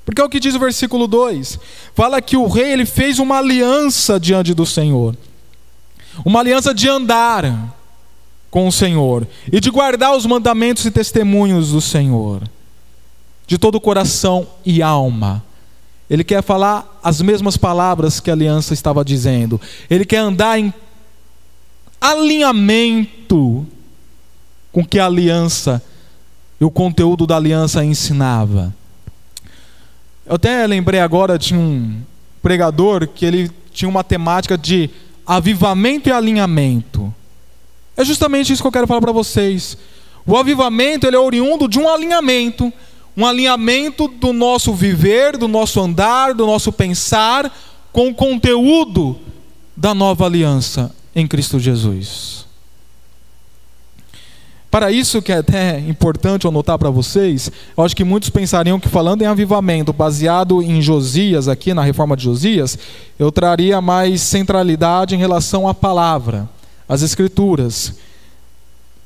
[0.05, 1.59] Porque é o que diz o versículo 2:
[1.93, 5.17] fala que o rei ele fez uma aliança diante do Senhor,
[6.23, 7.74] uma aliança de andar
[8.55, 12.41] com o Senhor e de guardar os mandamentos e testemunhos do Senhor,
[13.45, 15.43] de todo o coração e alma.
[16.09, 19.59] Ele quer falar as mesmas palavras que a aliança estava dizendo.
[19.89, 20.73] Ele quer andar em
[21.99, 23.67] alinhamento
[24.71, 25.83] com que a aliança
[26.57, 28.73] e o conteúdo da aliança ensinava.
[30.25, 32.01] Eu até lembrei agora de um,
[32.41, 34.89] pregador que ele tinha uma temática de
[35.27, 37.13] avivamento e alinhamento.
[37.97, 39.77] É justamente isso que eu quero falar para vocês.
[40.25, 42.71] O avivamento ele é oriundo de um alinhamento,
[43.15, 47.51] um alinhamento do nosso viver, do nosso andar, do nosso pensar
[47.93, 49.17] com o conteúdo
[49.77, 52.45] da nova aliança em Cristo Jesus.
[54.75, 58.77] Para isso, que é até importante eu notar para vocês, eu acho que muitos pensariam
[58.77, 62.77] que falando em avivamento baseado em Josias, aqui na reforma de Josias,
[63.17, 66.49] eu traria mais centralidade em relação à palavra,
[66.87, 67.95] às escrituras.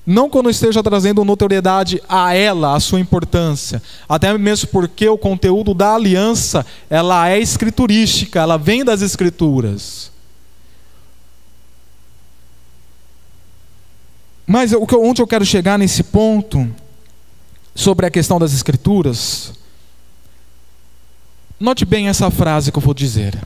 [0.06, 5.74] Não quando esteja trazendo notoriedade a ela, a sua importância, até mesmo porque o conteúdo
[5.74, 10.12] da aliança, ela é escriturística, ela vem das escrituras.
[14.48, 16.68] Mas onde eu quero chegar nesse ponto,
[17.80, 19.54] sobre a questão das Escrituras,
[21.58, 23.42] note bem essa frase que eu vou dizer.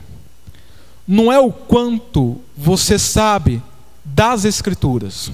[1.06, 3.62] Não é o quanto você sabe
[4.04, 5.32] das Escrituras.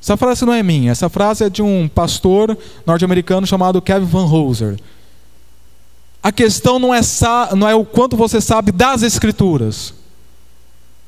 [0.00, 4.26] Essa frase não é minha, essa frase é de um pastor norte-americano chamado Kevin Van
[4.26, 4.78] Hooser.
[6.22, 7.00] A questão não é,
[7.56, 9.94] não é o quanto você sabe das Escrituras.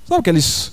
[0.06, 0.72] Sabe aqueles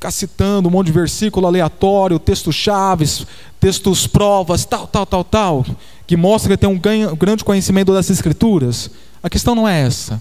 [0.00, 3.26] ficar citando um monte de versículo aleatório, textos chaves,
[3.60, 5.66] textos provas, tal, tal, tal, tal,
[6.06, 6.78] que mostra que tem um
[7.16, 8.90] grande conhecimento das escrituras.
[9.22, 10.20] A questão não é essa.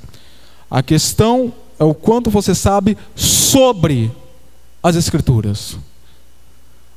[0.69, 4.11] A questão é o quanto você sabe sobre
[4.83, 5.77] as escrituras.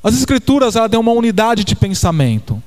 [0.02, 2.60] As escrituras ela têm uma unidade de pensamento.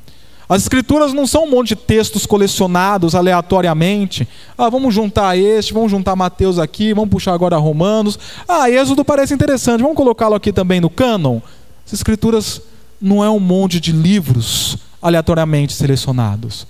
[0.47, 4.28] As escrituras não são um monte de textos colecionados aleatoriamente.
[4.57, 8.18] Ah, vamos juntar este, vamos juntar Mateus aqui, vamos puxar agora Romanos.
[8.47, 11.39] Ah, Êxodo parece interessante, vamos colocá-lo aqui também no cânon.
[11.86, 12.61] As escrituras
[13.01, 16.68] não é um monte de livros aleatoriamente selecionados.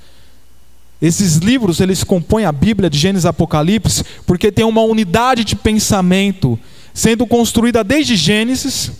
[1.01, 5.55] Esses livros, eles compõem a Bíblia de Gênesis e Apocalipse porque tem uma unidade de
[5.55, 6.57] pensamento
[6.93, 8.91] sendo construída desde Gênesis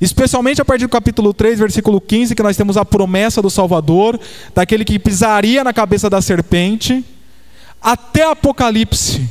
[0.00, 4.18] Especialmente a partir do capítulo 3, versículo 15, que nós temos a promessa do Salvador,
[4.54, 7.04] daquele que pisaria na cabeça da serpente,
[7.82, 9.28] até Apocalipse,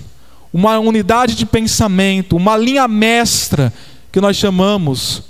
[0.53, 3.73] uma unidade de pensamento, uma linha mestra
[4.11, 5.23] que nós chamamos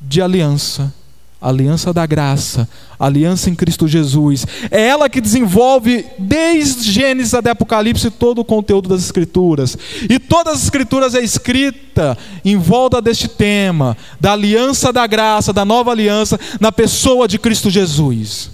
[0.00, 0.94] de aliança
[1.40, 2.68] aliança da graça,
[2.98, 4.46] aliança em Cristo Jesus.
[4.70, 9.76] É ela que desenvolve, desde Gênesis até Apocalipse, todo o conteúdo das Escrituras.
[10.08, 15.64] E todas as Escrituras é escrita em volta deste tema, da aliança da graça, da
[15.64, 18.50] nova aliança, na pessoa de Cristo Jesus.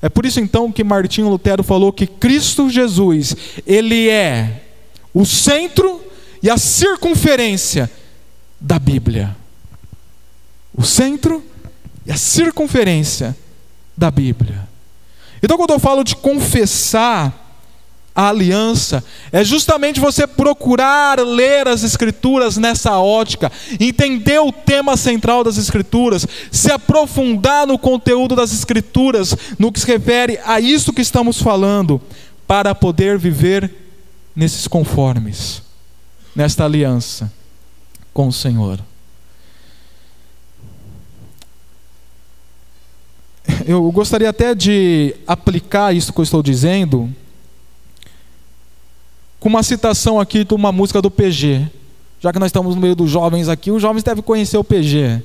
[0.00, 4.62] É por isso então que Martinho Lutero falou que Cristo Jesus, ele é
[5.14, 6.00] o centro
[6.42, 7.90] e a circunferência
[8.60, 9.36] da Bíblia.
[10.74, 11.42] O centro
[12.06, 13.36] e a circunferência
[13.96, 14.68] da Bíblia.
[15.42, 17.38] Então, quando eu falo de confessar
[18.14, 23.50] a aliança, é justamente você procurar ler as Escrituras nessa ótica,
[23.80, 29.86] entender o tema central das Escrituras, se aprofundar no conteúdo das Escrituras, no que se
[29.86, 32.00] refere a isso que estamos falando,
[32.46, 33.72] para poder viver
[34.36, 35.62] nesses conformes,
[36.36, 37.32] nesta aliança
[38.12, 38.78] com o Senhor.
[43.66, 47.08] Eu gostaria até de aplicar isso que eu estou dizendo
[49.38, 51.66] com uma citação aqui de uma música do PG.
[52.20, 55.20] Já que nós estamos no meio dos jovens aqui, os jovens devem conhecer o PG,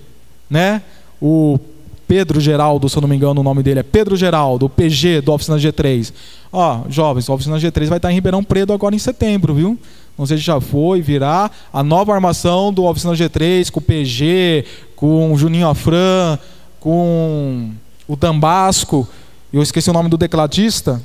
[0.50, 0.82] né?
[1.22, 1.60] O
[2.08, 5.22] Pedro Geraldo, se eu não me engano, o nome dele é Pedro Geraldo, o PG
[5.22, 6.12] do Oficina G3.
[6.52, 9.78] Ó, jovens, o Oficina G3 vai estar em Ribeirão Preto agora em setembro, viu?
[10.18, 14.66] Não sei se já foi, virá a nova armação do Oficina G3 com o PG,
[14.96, 16.40] com o Juninho Afran,
[16.80, 17.70] com
[18.08, 19.08] o Dambasco,
[19.52, 21.02] eu esqueci o nome do tecladista,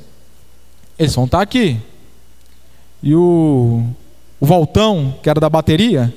[0.97, 1.79] eles vão estar aqui.
[3.01, 3.85] E o,
[4.39, 6.13] o Voltão, que era da bateria,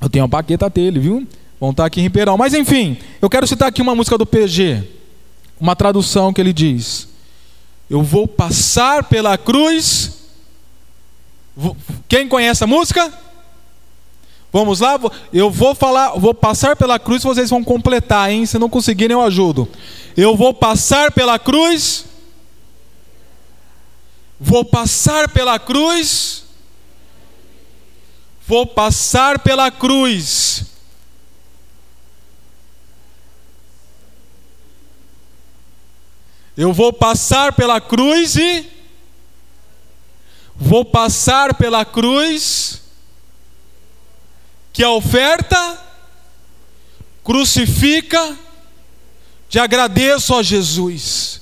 [0.00, 1.26] eu tenho a baqueta dele, viu?
[1.60, 2.38] Vão estar aqui em Ribeirão.
[2.38, 4.84] Mas enfim, eu quero citar aqui uma música do PG,
[5.60, 7.08] uma tradução que ele diz:
[7.90, 10.16] Eu vou passar pela cruz.
[12.06, 13.12] Quem conhece a música?
[14.50, 14.98] Vamos lá?
[15.32, 18.46] Eu vou falar, vou passar pela cruz, vocês vão completar, hein?
[18.46, 19.68] Se não conseguirem, eu ajudo.
[20.16, 22.06] Eu vou passar pela cruz.
[24.40, 26.44] Vou passar pela cruz.
[28.46, 30.64] Vou passar pela cruz.
[36.56, 38.66] Eu vou passar pela cruz e
[40.56, 42.87] vou passar pela cruz
[44.78, 45.76] que a oferta
[47.24, 48.38] crucifica,
[49.48, 51.40] te agradeço a Jesus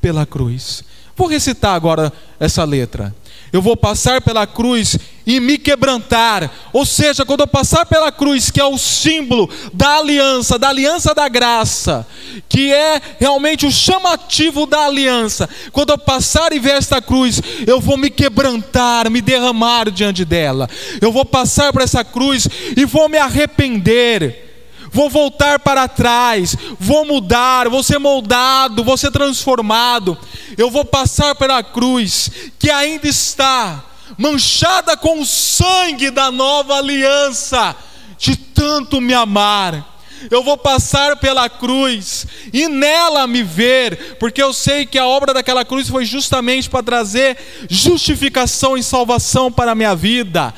[0.00, 0.82] pela cruz.
[1.14, 3.14] Vou recitar agora essa letra
[3.52, 4.96] eu vou passar pela cruz
[5.26, 6.50] e me quebrantar.
[6.72, 11.14] Ou seja, quando eu passar pela cruz, que é o símbolo da aliança, da aliança
[11.14, 12.06] da graça,
[12.48, 17.80] que é realmente o chamativo da aliança, quando eu passar e ver esta cruz, eu
[17.80, 20.68] vou me quebrantar, me derramar diante dela.
[21.00, 24.51] Eu vou passar por essa cruz e vou me arrepender
[24.92, 30.16] vou voltar para trás, vou mudar, vou ser moldado, vou ser transformado.
[30.56, 33.82] Eu vou passar pela cruz que ainda está
[34.18, 37.74] manchada com o sangue da nova aliança,
[38.18, 39.88] de tanto me amar.
[40.30, 45.34] Eu vou passar pela cruz e nela me ver, porque eu sei que a obra
[45.34, 47.36] daquela cruz foi justamente para trazer
[47.68, 50.54] justificação e salvação para a minha vida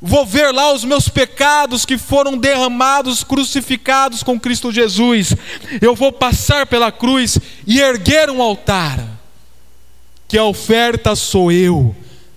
[0.00, 5.34] Vou ver lá os meus pecados que foram derramados, crucificados com Cristo Jesus.
[5.80, 7.36] Eu vou passar pela cruz
[7.66, 9.04] e erguer um altar,
[10.28, 11.96] que a oferta sou eu.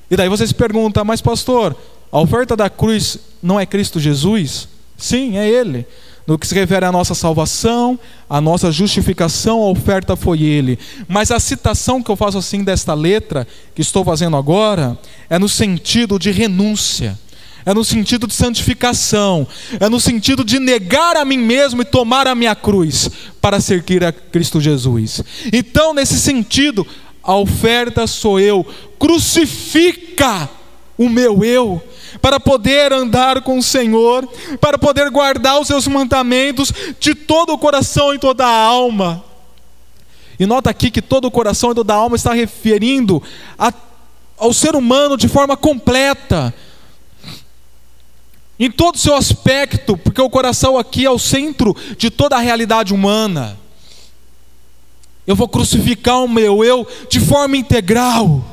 [0.10, 1.78] E daí você se pergunta, mas pastor,
[2.12, 4.68] a oferta da cruz não é Cristo Jesus?
[4.98, 5.86] Sim, é Ele.
[6.26, 10.80] No que se refere à nossa salvação, à nossa justificação, a oferta foi Ele.
[11.08, 14.98] Mas a citação que eu faço assim desta letra, que estou fazendo agora,
[15.30, 17.18] é no sentido de renúncia
[17.66, 19.48] é no sentido de santificação,
[19.80, 23.10] é no sentido de negar a mim mesmo e tomar a minha cruz
[23.40, 25.22] para seguir a Cristo Jesus.
[25.52, 26.86] Então, nesse sentido,
[27.24, 28.66] a oferta sou eu,
[28.98, 30.50] crucifica
[30.98, 31.82] o meu eu,
[32.22, 34.28] para poder andar com o Senhor,
[34.60, 39.24] para poder guardar os seus mandamentos de todo o coração e toda a alma.
[40.40, 43.22] E nota aqui que todo o coração e toda a alma está referindo
[43.58, 43.72] a,
[44.38, 46.54] ao ser humano de forma completa
[48.64, 52.40] em todo o seu aspecto, porque o coração aqui é o centro de toda a
[52.40, 53.58] realidade humana.
[55.26, 58.46] Eu vou crucificar o meu eu de forma integral.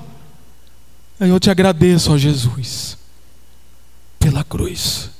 [1.20, 2.96] Eu te agradeço, ó Jesus,
[4.18, 5.10] pela cruz.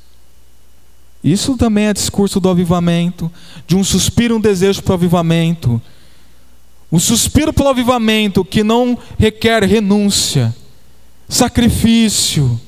[1.22, 3.30] Isso também é discurso do avivamento,
[3.66, 5.82] de um suspiro, um desejo para o avivamento.
[6.90, 10.56] Um suspiro pelo avivamento que não requer renúncia,
[11.28, 12.58] sacrifício,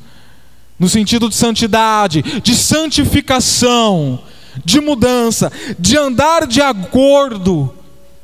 [0.81, 4.19] no sentido de santidade, de santificação,
[4.65, 7.73] de mudança, de andar de acordo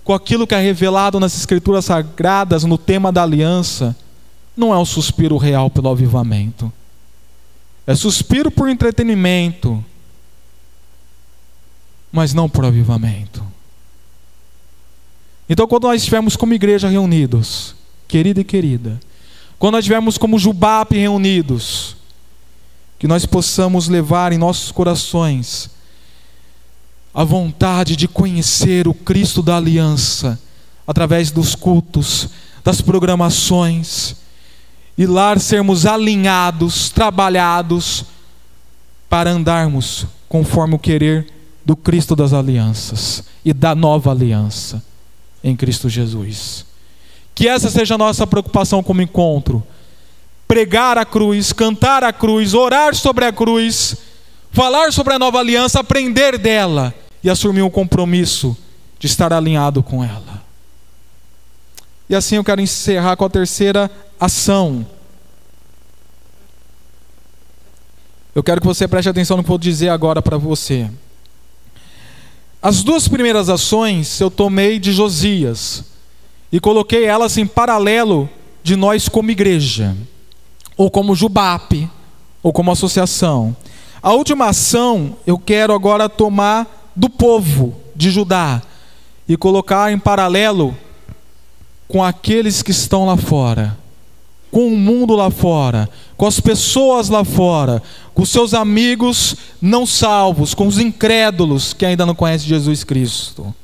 [0.03, 3.95] com aquilo que é revelado nas Escrituras Sagradas no tema da aliança,
[4.57, 6.73] não é um suspiro real pelo avivamento.
[7.87, 9.85] É suspiro por entretenimento,
[12.11, 13.45] mas não por avivamento.
[15.49, 17.77] Então, quando nós estivermos como igreja reunidos,
[18.09, 18.99] querida e querida,
[19.59, 21.96] quando nós estivermos como Jubap reunidos,
[22.99, 25.71] que nós possamos levar em nossos corações
[27.15, 30.39] a vontade de conhecer o Cristo da aliança
[30.87, 32.29] através dos cultos,
[32.63, 34.17] das programações,
[34.99, 38.05] e lá sermos alinhados, trabalhados
[39.09, 41.27] para andarmos conforme o querer
[41.65, 44.83] do Cristo das alianças e da nova aliança
[45.43, 46.65] em Cristo Jesus.
[47.35, 49.63] Que essa seja a nossa preocupação como encontro
[50.47, 53.97] pregar a cruz, cantar a cruz, orar sobre a cruz,
[54.53, 58.57] falar sobre a nova aliança, aprender dela e assumir um compromisso
[58.99, 60.45] de estar alinhado com ela.
[62.09, 64.87] E assim eu quero encerrar com a terceira ação.
[68.35, 70.89] Eu quero que você preste atenção no que eu vou dizer agora para você.
[72.63, 75.85] As duas primeiras ações eu tomei de Josias
[76.53, 78.29] e coloquei elas em paralelo
[78.63, 79.97] de nós como igreja
[80.77, 81.89] ou como Jubap,
[82.43, 83.57] ou como associação.
[84.03, 88.63] A última ação eu quero agora tomar do povo de Judá
[89.29, 90.77] e colocar em paralelo
[91.89, 93.77] com aqueles que estão lá fora,
[94.51, 97.83] com o mundo lá fora, com as pessoas lá fora,
[98.15, 103.55] com seus amigos não salvos, com os incrédulos que ainda não conhecem Jesus Cristo.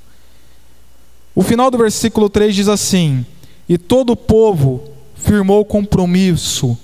[1.34, 3.24] O final do versículo 3 diz assim:
[3.68, 4.82] E todo o povo
[5.14, 6.76] firmou compromisso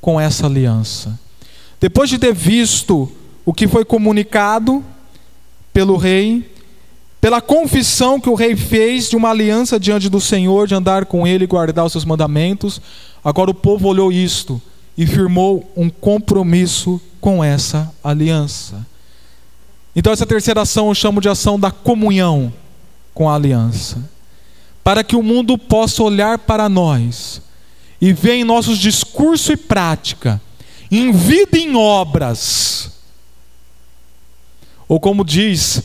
[0.00, 1.18] com essa aliança.
[1.80, 3.10] Depois de ter visto
[3.44, 4.84] o que foi comunicado
[5.72, 6.50] pelo rei,
[7.20, 11.26] pela confissão que o rei fez de uma aliança diante do Senhor, de andar com
[11.26, 12.80] ele e guardar os seus mandamentos,
[13.24, 14.60] agora o povo olhou isto
[14.96, 18.86] e firmou um compromisso com essa aliança.
[19.94, 22.52] Então, essa terceira ação eu chamo de ação da comunhão
[23.12, 24.08] com a aliança.
[24.82, 27.42] Para que o mundo possa olhar para nós
[28.00, 30.40] e vê em nossos discurso e prática,
[30.90, 32.90] em vida e em obras.
[34.88, 35.82] Ou como diz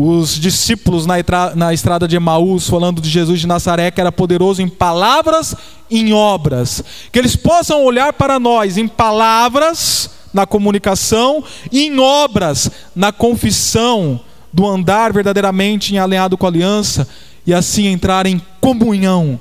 [0.00, 1.16] os discípulos na,
[1.56, 5.56] na estrada de Emaús, falando de Jesus de Nazaré, que era poderoso em palavras
[5.90, 6.82] e em obras.
[7.10, 11.42] Que eles possam olhar para nós em palavras, na comunicação,
[11.72, 14.20] e em obras, na confissão,
[14.52, 17.06] do andar verdadeiramente em alinhado com a aliança,
[17.44, 19.38] e assim entrar em comunhão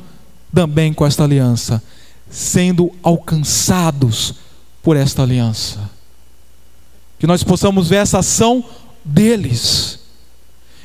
[0.51, 1.83] também com esta aliança,
[2.29, 4.35] sendo alcançados
[4.81, 5.89] por esta aliança.
[7.19, 8.63] Que nós possamos ver essa ação
[9.03, 9.97] deles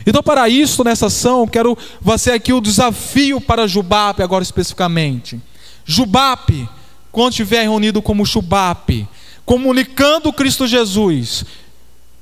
[0.07, 5.40] então, para isso, nessa ação, quero fazer aqui o desafio para Jubape, agora especificamente.
[5.84, 6.68] Jubape,
[7.11, 9.07] quando estiver reunido como Chubape,
[9.45, 11.45] comunicando Cristo Jesus,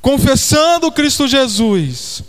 [0.01, 2.23] confessando Cristo Jesus,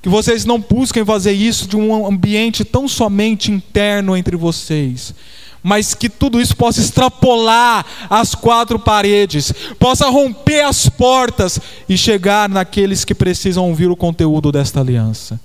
[0.00, 5.14] que vocês não busquem fazer isso de um ambiente tão somente interno entre vocês,
[5.62, 12.48] mas que tudo isso possa extrapolar as quatro paredes, possa romper as portas e chegar
[12.48, 15.40] naqueles que precisam ouvir o conteúdo desta aliança,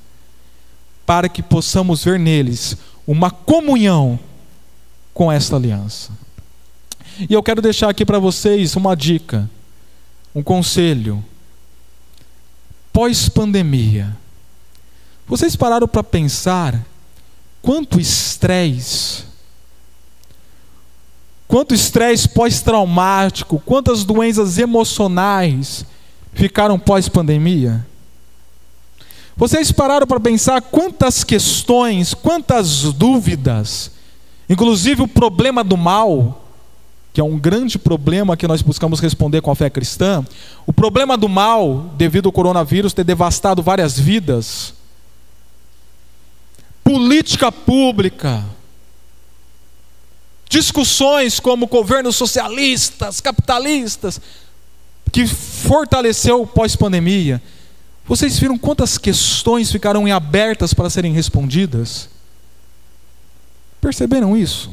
[1.05, 4.19] para que possamos ver neles uma comunhão
[5.13, 6.11] com esta aliança.
[7.29, 9.49] E eu quero deixar aqui para vocês uma dica,
[10.33, 11.23] um conselho.
[12.91, 14.15] Pós-pandemia,
[15.27, 16.83] vocês pararam para pensar
[17.61, 19.25] quanto estresse
[21.47, 25.85] Quanto estresse pós-traumático, quantas doenças emocionais
[26.33, 27.85] ficaram pós-pandemia?
[29.35, 33.91] Vocês pararam para pensar quantas questões, quantas dúvidas,
[34.49, 36.43] inclusive o problema do mal,
[37.13, 40.25] que é um grande problema que nós buscamos responder com a fé cristã,
[40.65, 44.73] o problema do mal, devido ao coronavírus ter devastado várias vidas,
[46.83, 48.43] política pública,
[50.49, 54.21] discussões como governos socialistas, capitalistas,
[55.11, 57.41] que fortaleceu pós-pandemia.
[58.05, 62.09] Vocês viram quantas questões ficaram abertas para serem respondidas?
[63.81, 64.71] Perceberam isso?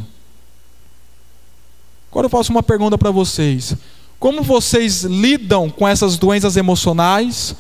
[2.11, 3.75] Agora eu faço uma pergunta para vocês.
[4.21, 7.57] Como vocês lidam com essas doenças emocionais?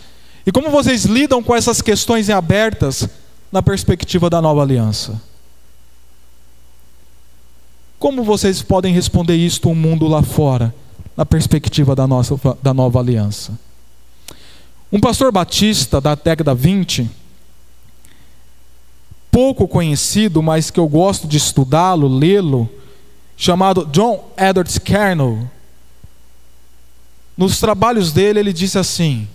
[0.47, 3.09] E como vocês lidam com essas questões abertas
[3.51, 5.21] na perspectiva da nova aliança?
[8.05, 10.75] Como vocês podem responder isto um mundo lá fora,
[11.17, 13.59] na perspectiva da, nossa, da nova aliança?
[14.93, 17.11] Um pastor batista da década 20,
[19.31, 22.69] pouco conhecido, mas que eu gosto de estudá-lo, lê-lo,
[23.39, 25.51] chamado John Edwards Kernel.
[27.35, 29.27] Nos trabalhos dele, ele disse assim: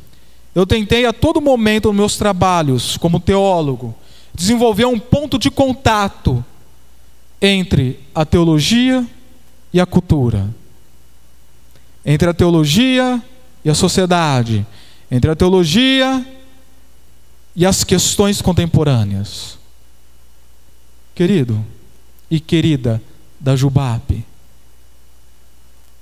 [0.53, 3.95] Eu tentei a todo momento nos meus trabalhos, como teólogo,
[4.31, 6.45] desenvolver um ponto de contato
[7.41, 9.05] entre a teologia
[9.73, 10.49] e a cultura,
[12.05, 13.21] entre a teologia
[13.63, 14.65] e a sociedade,
[15.09, 16.25] entre a teologia
[17.55, 19.57] e as questões contemporâneas.
[21.15, 21.65] Querido
[22.29, 23.01] e querida
[23.39, 24.25] da Jubape,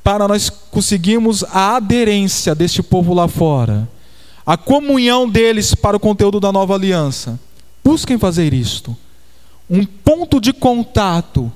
[0.04, 3.88] para nós conseguirmos a aderência deste povo lá fora,
[4.46, 7.40] a comunhão deles para o conteúdo da nova aliança,
[7.84, 8.96] busquem fazer isto
[9.70, 11.52] um ponto de contato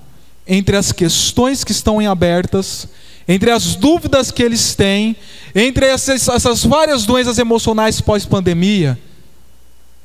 [0.46, 2.88] entre as questões que estão em abertas,
[3.28, 5.16] entre as dúvidas que eles têm,
[5.56, 9.00] entre essas, essas várias doenças emocionais pós-pandemia,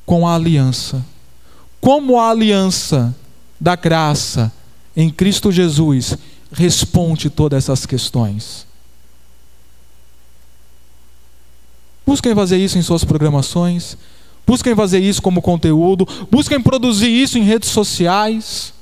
[0.04, 1.04] com a aliança.
[1.80, 3.14] Como a aliança
[3.60, 4.52] da graça
[4.96, 6.16] em Cristo Jesus
[6.52, 8.66] responde todas essas questões.
[12.06, 13.96] Busquem fazer isso em suas programações.
[14.46, 18.72] Busquem fazer isso como conteúdo, busquem produzir isso em redes sociais.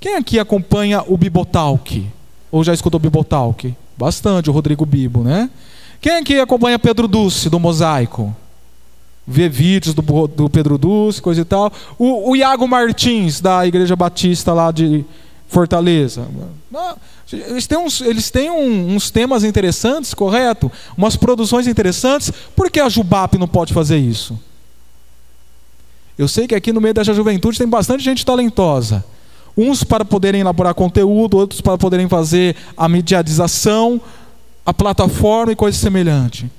[0.00, 2.06] Quem aqui acompanha o Bibotalk?
[2.50, 3.74] Ou já escutou o Bibotalk?
[3.96, 5.50] Bastante, o Rodrigo Bibo, né?
[6.00, 8.34] Quem aqui acompanha Pedro Dulce, do Mosaico?
[9.26, 11.72] Vê vídeos do, do Pedro Dulce, coisa e tal.
[11.98, 15.04] O, o Iago Martins, da Igreja Batista lá de
[15.46, 16.26] Fortaleza.
[17.32, 20.72] Eles têm, uns, eles têm um, uns temas interessantes, correto?
[20.96, 22.32] Umas produções interessantes.
[22.56, 24.38] Por que a Jubap não pode fazer isso?
[26.18, 29.04] Eu sei que aqui no meio dessa juventude tem bastante gente talentosa.
[29.56, 34.00] Uns para poderem elaborar conteúdo, outros para poderem fazer a mediatização,
[34.64, 36.50] a plataforma e coisa semelhante.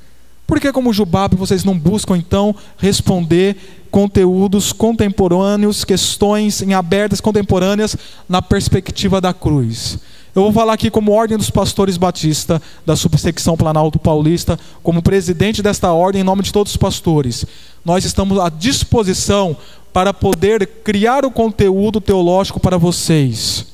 [0.46, 3.56] Por que, como Jubab, vocês não buscam então responder
[3.90, 7.96] conteúdos contemporâneos, questões em abertas contemporâneas
[8.28, 10.00] na perspectiva da cruz?
[10.36, 15.62] Eu vou falar aqui como Ordem dos Pastores Batista, da subsecção Planalto Paulista, como presidente
[15.62, 17.46] desta ordem, em nome de todos os pastores.
[17.86, 19.56] Nós estamos à disposição
[19.94, 23.68] para poder criar o conteúdo teológico para vocês,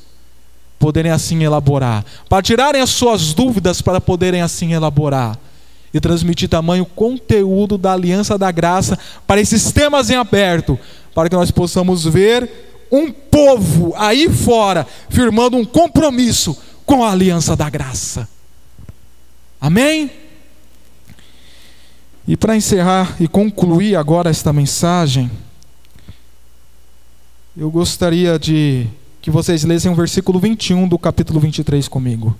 [0.77, 5.37] poderem assim elaborar, para tirarem as suas dúvidas, para poderem assim elaborar.
[5.91, 8.95] e transmitir tamanho conteúdo da aliança da graça
[9.25, 10.77] para esses temas em aberto,
[11.15, 17.55] para que nós possamos ver um povo aí fora firmando um compromisso com a aliança
[17.55, 18.27] da graça.
[19.61, 20.09] Amém?
[22.27, 25.29] E para encerrar e concluir agora esta mensagem,
[27.57, 28.87] eu gostaria de
[29.21, 32.37] que vocês lessem o versículo 21 do capítulo 23 comigo.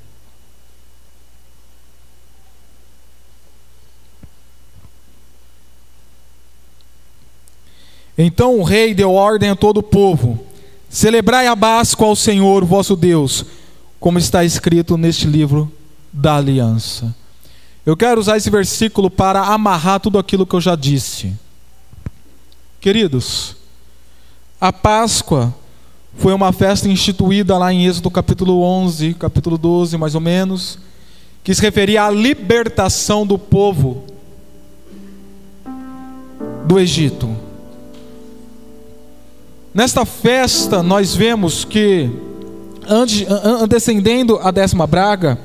[8.21, 10.37] Então o rei deu ordem a todo o povo:
[10.89, 13.45] Celebrai a Páscoa ao Senhor vosso Deus,
[13.97, 15.71] como está escrito neste livro
[16.11, 17.15] da aliança.
[17.85, 21.33] Eu quero usar esse versículo para amarrar tudo aquilo que eu já disse.
[22.81, 23.55] Queridos,
[24.59, 25.55] a Páscoa
[26.17, 30.77] foi uma festa instituída lá em Êxodo capítulo 11, capítulo 12, mais ou menos,
[31.41, 34.03] que se referia à libertação do povo
[36.65, 37.48] do Egito.
[39.71, 42.09] Nesta festa, nós vemos que,
[43.61, 45.37] antecedendo a décima praga,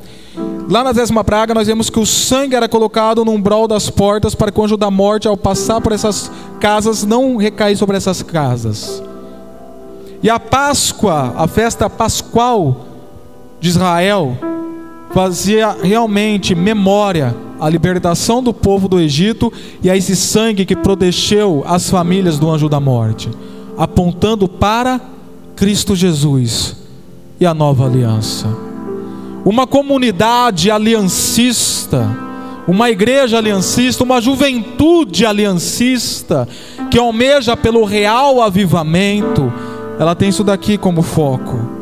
[0.67, 4.35] lá na décima praga, nós vemos que o sangue era colocado no umbral das portas
[4.35, 8.23] para que o anjo da morte, ao passar por essas casas, não recair sobre essas
[8.23, 9.03] casas.
[10.23, 12.87] E a Páscoa, a festa pascual
[13.61, 14.39] de Israel,
[15.13, 19.53] fazia realmente memória à libertação do povo do Egito
[19.83, 23.29] e a esse sangue que protegeu as famílias do anjo da morte
[23.77, 25.01] apontando para
[25.57, 26.77] Cristo Jesus
[27.41, 28.49] e a nova aliança.
[29.45, 32.09] Uma comunidade aliancista,
[32.67, 36.49] uma igreja aliancista, uma juventude aliancista
[36.91, 39.53] que almeja pelo real avivamento,
[39.99, 41.73] ela tem isso daqui como foco.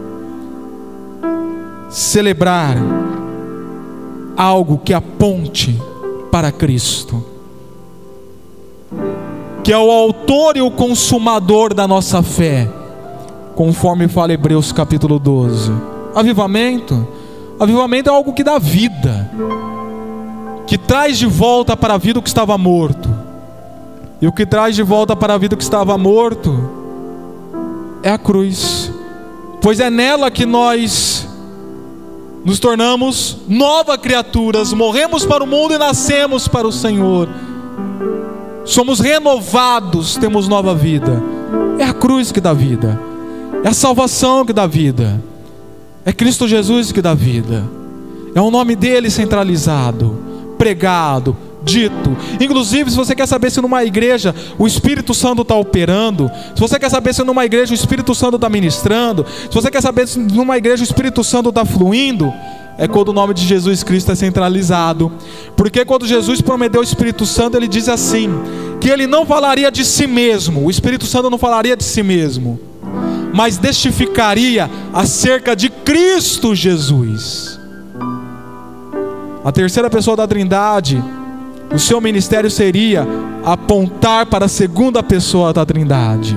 [1.88, 2.76] Celebrar
[4.36, 5.78] algo que aponte
[6.30, 7.32] para Cristo
[9.62, 12.68] que é o autor e o consumador da nossa fé,
[13.54, 15.70] conforme fala Hebreus capítulo 12.
[16.14, 17.06] Avivamento,
[17.60, 19.30] avivamento é algo que dá vida,
[20.66, 23.08] que traz de volta para a vida o que estava morto.
[24.20, 26.70] E o que traz de volta para a vida o que estava morto
[28.02, 28.90] é a cruz,
[29.60, 31.28] pois é nela que nós
[32.44, 37.28] nos tornamos novas criaturas, morremos para o mundo e nascemos para o Senhor
[38.64, 41.22] somos renovados, temos nova vida.
[41.78, 42.98] É a cruz que dá vida,
[43.64, 45.22] é a salvação que dá vida,
[46.04, 47.64] é Cristo Jesus que dá vida,
[48.34, 50.18] é o nome dele centralizado,
[50.58, 52.16] pregado, dito.
[52.40, 56.78] Inclusive, se você quer saber se numa igreja o Espírito Santo está operando, se você
[56.78, 60.18] quer saber se numa igreja o Espírito Santo está ministrando, se você quer saber se
[60.18, 62.32] numa igreja o Espírito Santo está fluindo,
[62.78, 65.12] é quando o nome de Jesus Cristo é centralizado.
[65.56, 68.30] Porque quando Jesus prometeu o Espírito Santo, ele diz assim:
[68.80, 72.58] que ele não falaria de si mesmo, o Espírito Santo não falaria de si mesmo,
[73.32, 77.60] mas testificaria acerca de Cristo Jesus.
[79.44, 81.02] A terceira pessoa da Trindade,
[81.72, 83.06] o seu ministério seria
[83.44, 86.36] apontar para a segunda pessoa da Trindade.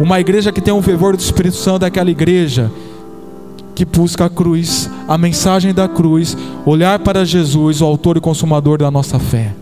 [0.00, 2.70] Uma igreja que tem um fervor do Espírito Santo é aquela igreja
[3.78, 8.78] que busca a cruz, a mensagem da cruz, olhar para Jesus, o autor e consumador
[8.78, 9.54] da nossa fé.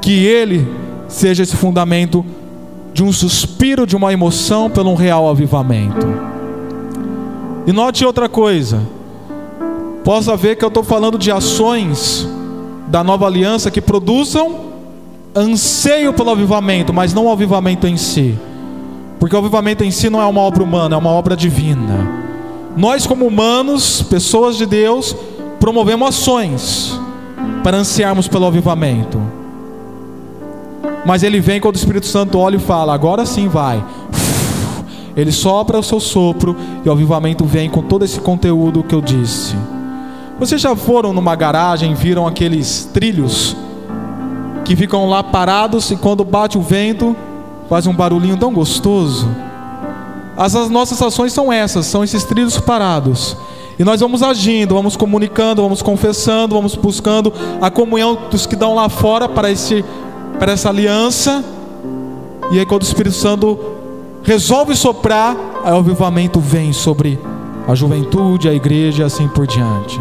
[0.00, 0.66] Que Ele
[1.06, 2.24] seja esse fundamento
[2.94, 6.06] de um suspiro, de uma emoção pelo um real avivamento.
[7.66, 8.80] E note outra coisa,
[10.02, 12.26] possa ver que eu estou falando de ações
[12.88, 14.72] da nova aliança que produzam
[15.36, 18.34] anseio pelo avivamento, mas não o avivamento em si.
[19.20, 22.21] Porque o avivamento em si não é uma obra humana, é uma obra divina.
[22.76, 25.14] Nós, como humanos, pessoas de Deus,
[25.60, 27.00] promovemos ações
[27.62, 29.20] para ansiarmos pelo avivamento.
[31.04, 33.84] Mas ele vem quando o Espírito Santo olha e fala: agora sim vai.
[35.16, 39.02] Ele sopra o seu sopro e o avivamento vem com todo esse conteúdo que eu
[39.02, 39.54] disse.
[40.38, 43.54] Vocês já foram numa garagem, viram aqueles trilhos
[44.64, 47.14] que ficam lá parados e quando bate o vento
[47.68, 49.28] faz um barulhinho tão gostoso?
[50.42, 53.36] As, as nossas ações são essas, são esses trilhos parados.
[53.78, 58.74] E nós vamos agindo, vamos comunicando, vamos confessando, vamos buscando a comunhão dos que dão
[58.74, 59.84] lá fora para, esse,
[60.40, 61.44] para essa aliança.
[62.50, 63.56] E aí, quando o Espírito Santo
[64.24, 67.20] resolve soprar, aí o avivamento vem sobre
[67.68, 70.00] a juventude, a igreja e assim por diante.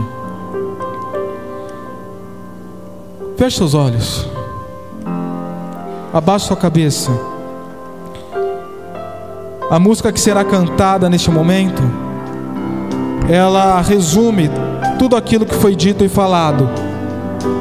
[3.38, 4.26] Feche seus olhos,
[6.12, 7.31] abaixe sua cabeça.
[9.72, 11.82] A música que será cantada neste momento,
[13.30, 14.52] ela resume
[15.00, 16.70] tudo aquilo que foi dito e falado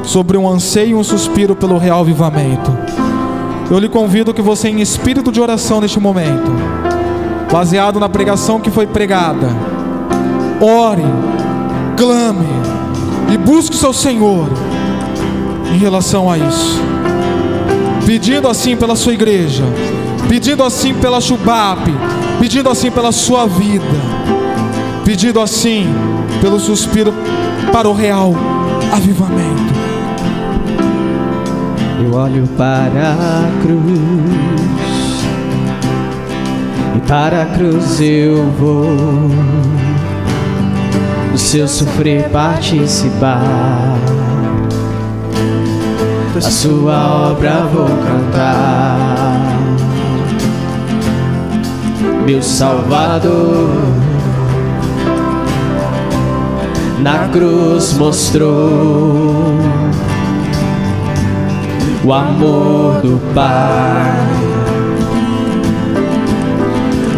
[0.03, 2.69] sobre um anseio e um suspiro pelo real avivamento.
[3.69, 6.51] Eu lhe convido que você, em espírito de oração neste momento,
[7.49, 9.47] baseado na pregação que foi pregada,
[10.59, 11.05] ore,
[11.95, 12.45] clame
[13.33, 14.49] e busque o seu Senhor
[15.73, 16.77] em relação a isso,
[18.05, 19.63] pedindo assim pela sua igreja,
[20.27, 21.81] pedindo assim pela Chubap,
[22.39, 23.85] pedindo assim pela sua vida,
[25.03, 25.87] pedindo assim
[26.41, 27.13] pelo suspiro
[27.71, 28.33] para o real
[28.91, 29.71] avivamento.
[32.03, 35.25] Eu olho para a cruz
[36.95, 39.31] e para a cruz eu vou.
[41.31, 43.97] Do seu sofrer participar,
[46.35, 49.50] a sua obra vou cantar.
[52.25, 53.69] Meu Salvador
[56.99, 59.57] na cruz mostrou
[62.03, 64.17] o amor do Pai,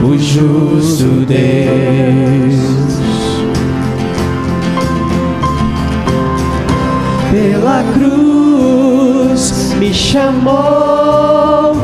[0.03, 2.63] o justo Deus.
[7.29, 11.75] Pela cruz me chamou,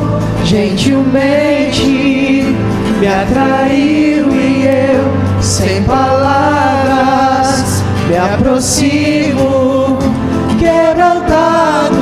[0.46, 2.29] gentilmente
[3.00, 9.98] me atraiu e eu, sem palavras, me aproximo,
[10.60, 11.96] quebrantado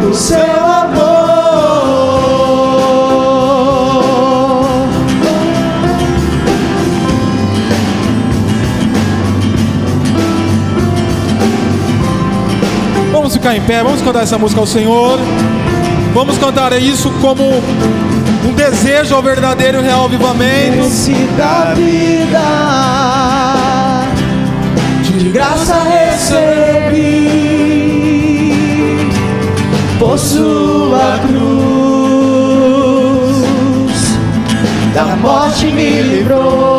[0.00, 1.26] do seu amor.
[13.12, 15.18] Vamos ficar em pé, vamos cantar essa música ao Senhor.
[16.14, 17.42] Vamos cantar isso como
[18.46, 20.78] um desejo ao verdadeiro real avivamento.
[21.36, 22.40] Da vida
[25.02, 27.26] de graça recebi
[29.98, 31.66] por sua cruz
[34.94, 36.75] da morte me livrou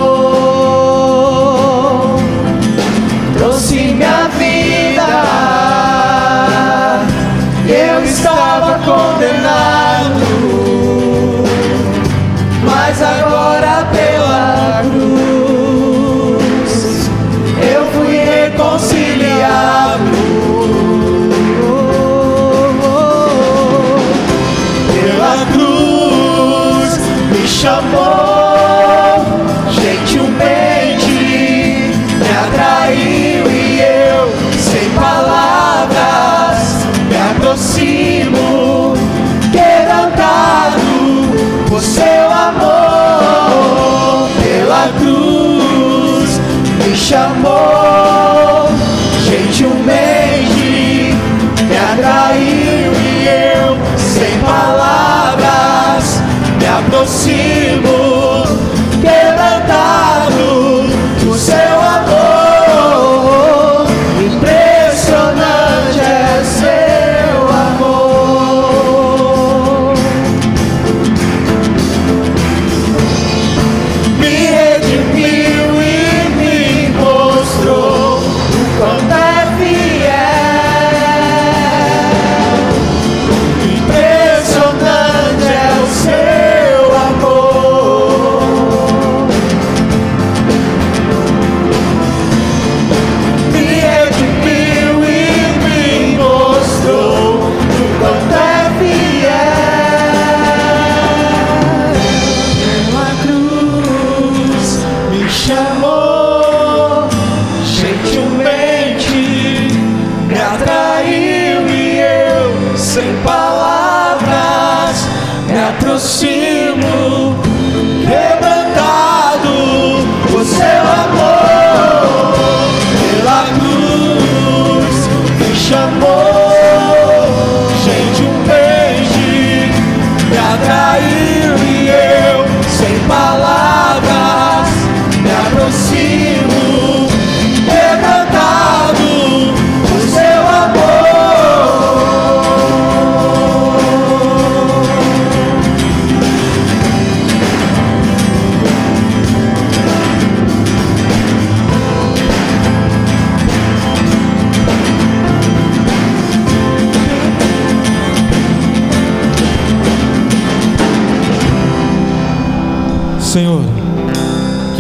[115.84, 116.47] me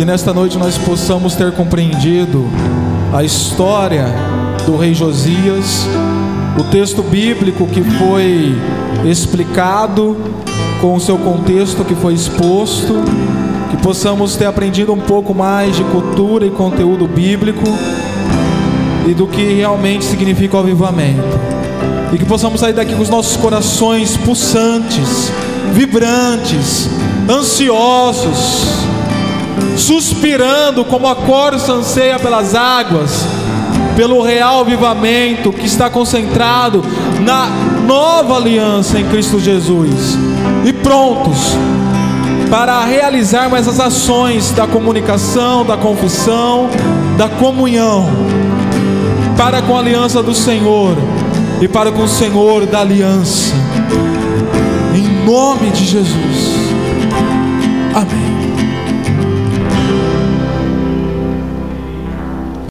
[0.07, 2.45] nesta noite nós possamos ter compreendido
[3.13, 4.05] a história
[4.65, 5.85] do rei Josias,
[6.57, 8.55] o texto bíblico que foi
[9.03, 10.15] explicado,
[10.79, 12.93] com o seu contexto que foi exposto,
[13.69, 17.65] que possamos ter aprendido um pouco mais de cultura e conteúdo bíblico
[19.09, 21.37] e do que realmente significa o avivamento.
[22.13, 25.29] E que possamos sair daqui com os nossos corações pulsantes,
[25.73, 26.87] vibrantes,
[27.29, 28.87] ansiosos,
[29.77, 33.25] suspirando como a corça anseia pelas águas,
[33.95, 36.83] pelo real avivamento que está concentrado
[37.21, 37.47] na
[37.85, 40.17] nova aliança em Cristo Jesus,
[40.65, 41.55] e prontos
[42.49, 46.69] para realizar mais as ações da comunicação, da confissão,
[47.17, 48.09] da comunhão,
[49.37, 50.97] para com a aliança do Senhor
[51.61, 53.53] e para com o Senhor da aliança.
[54.95, 56.55] Em nome de Jesus.
[57.93, 58.36] Amém.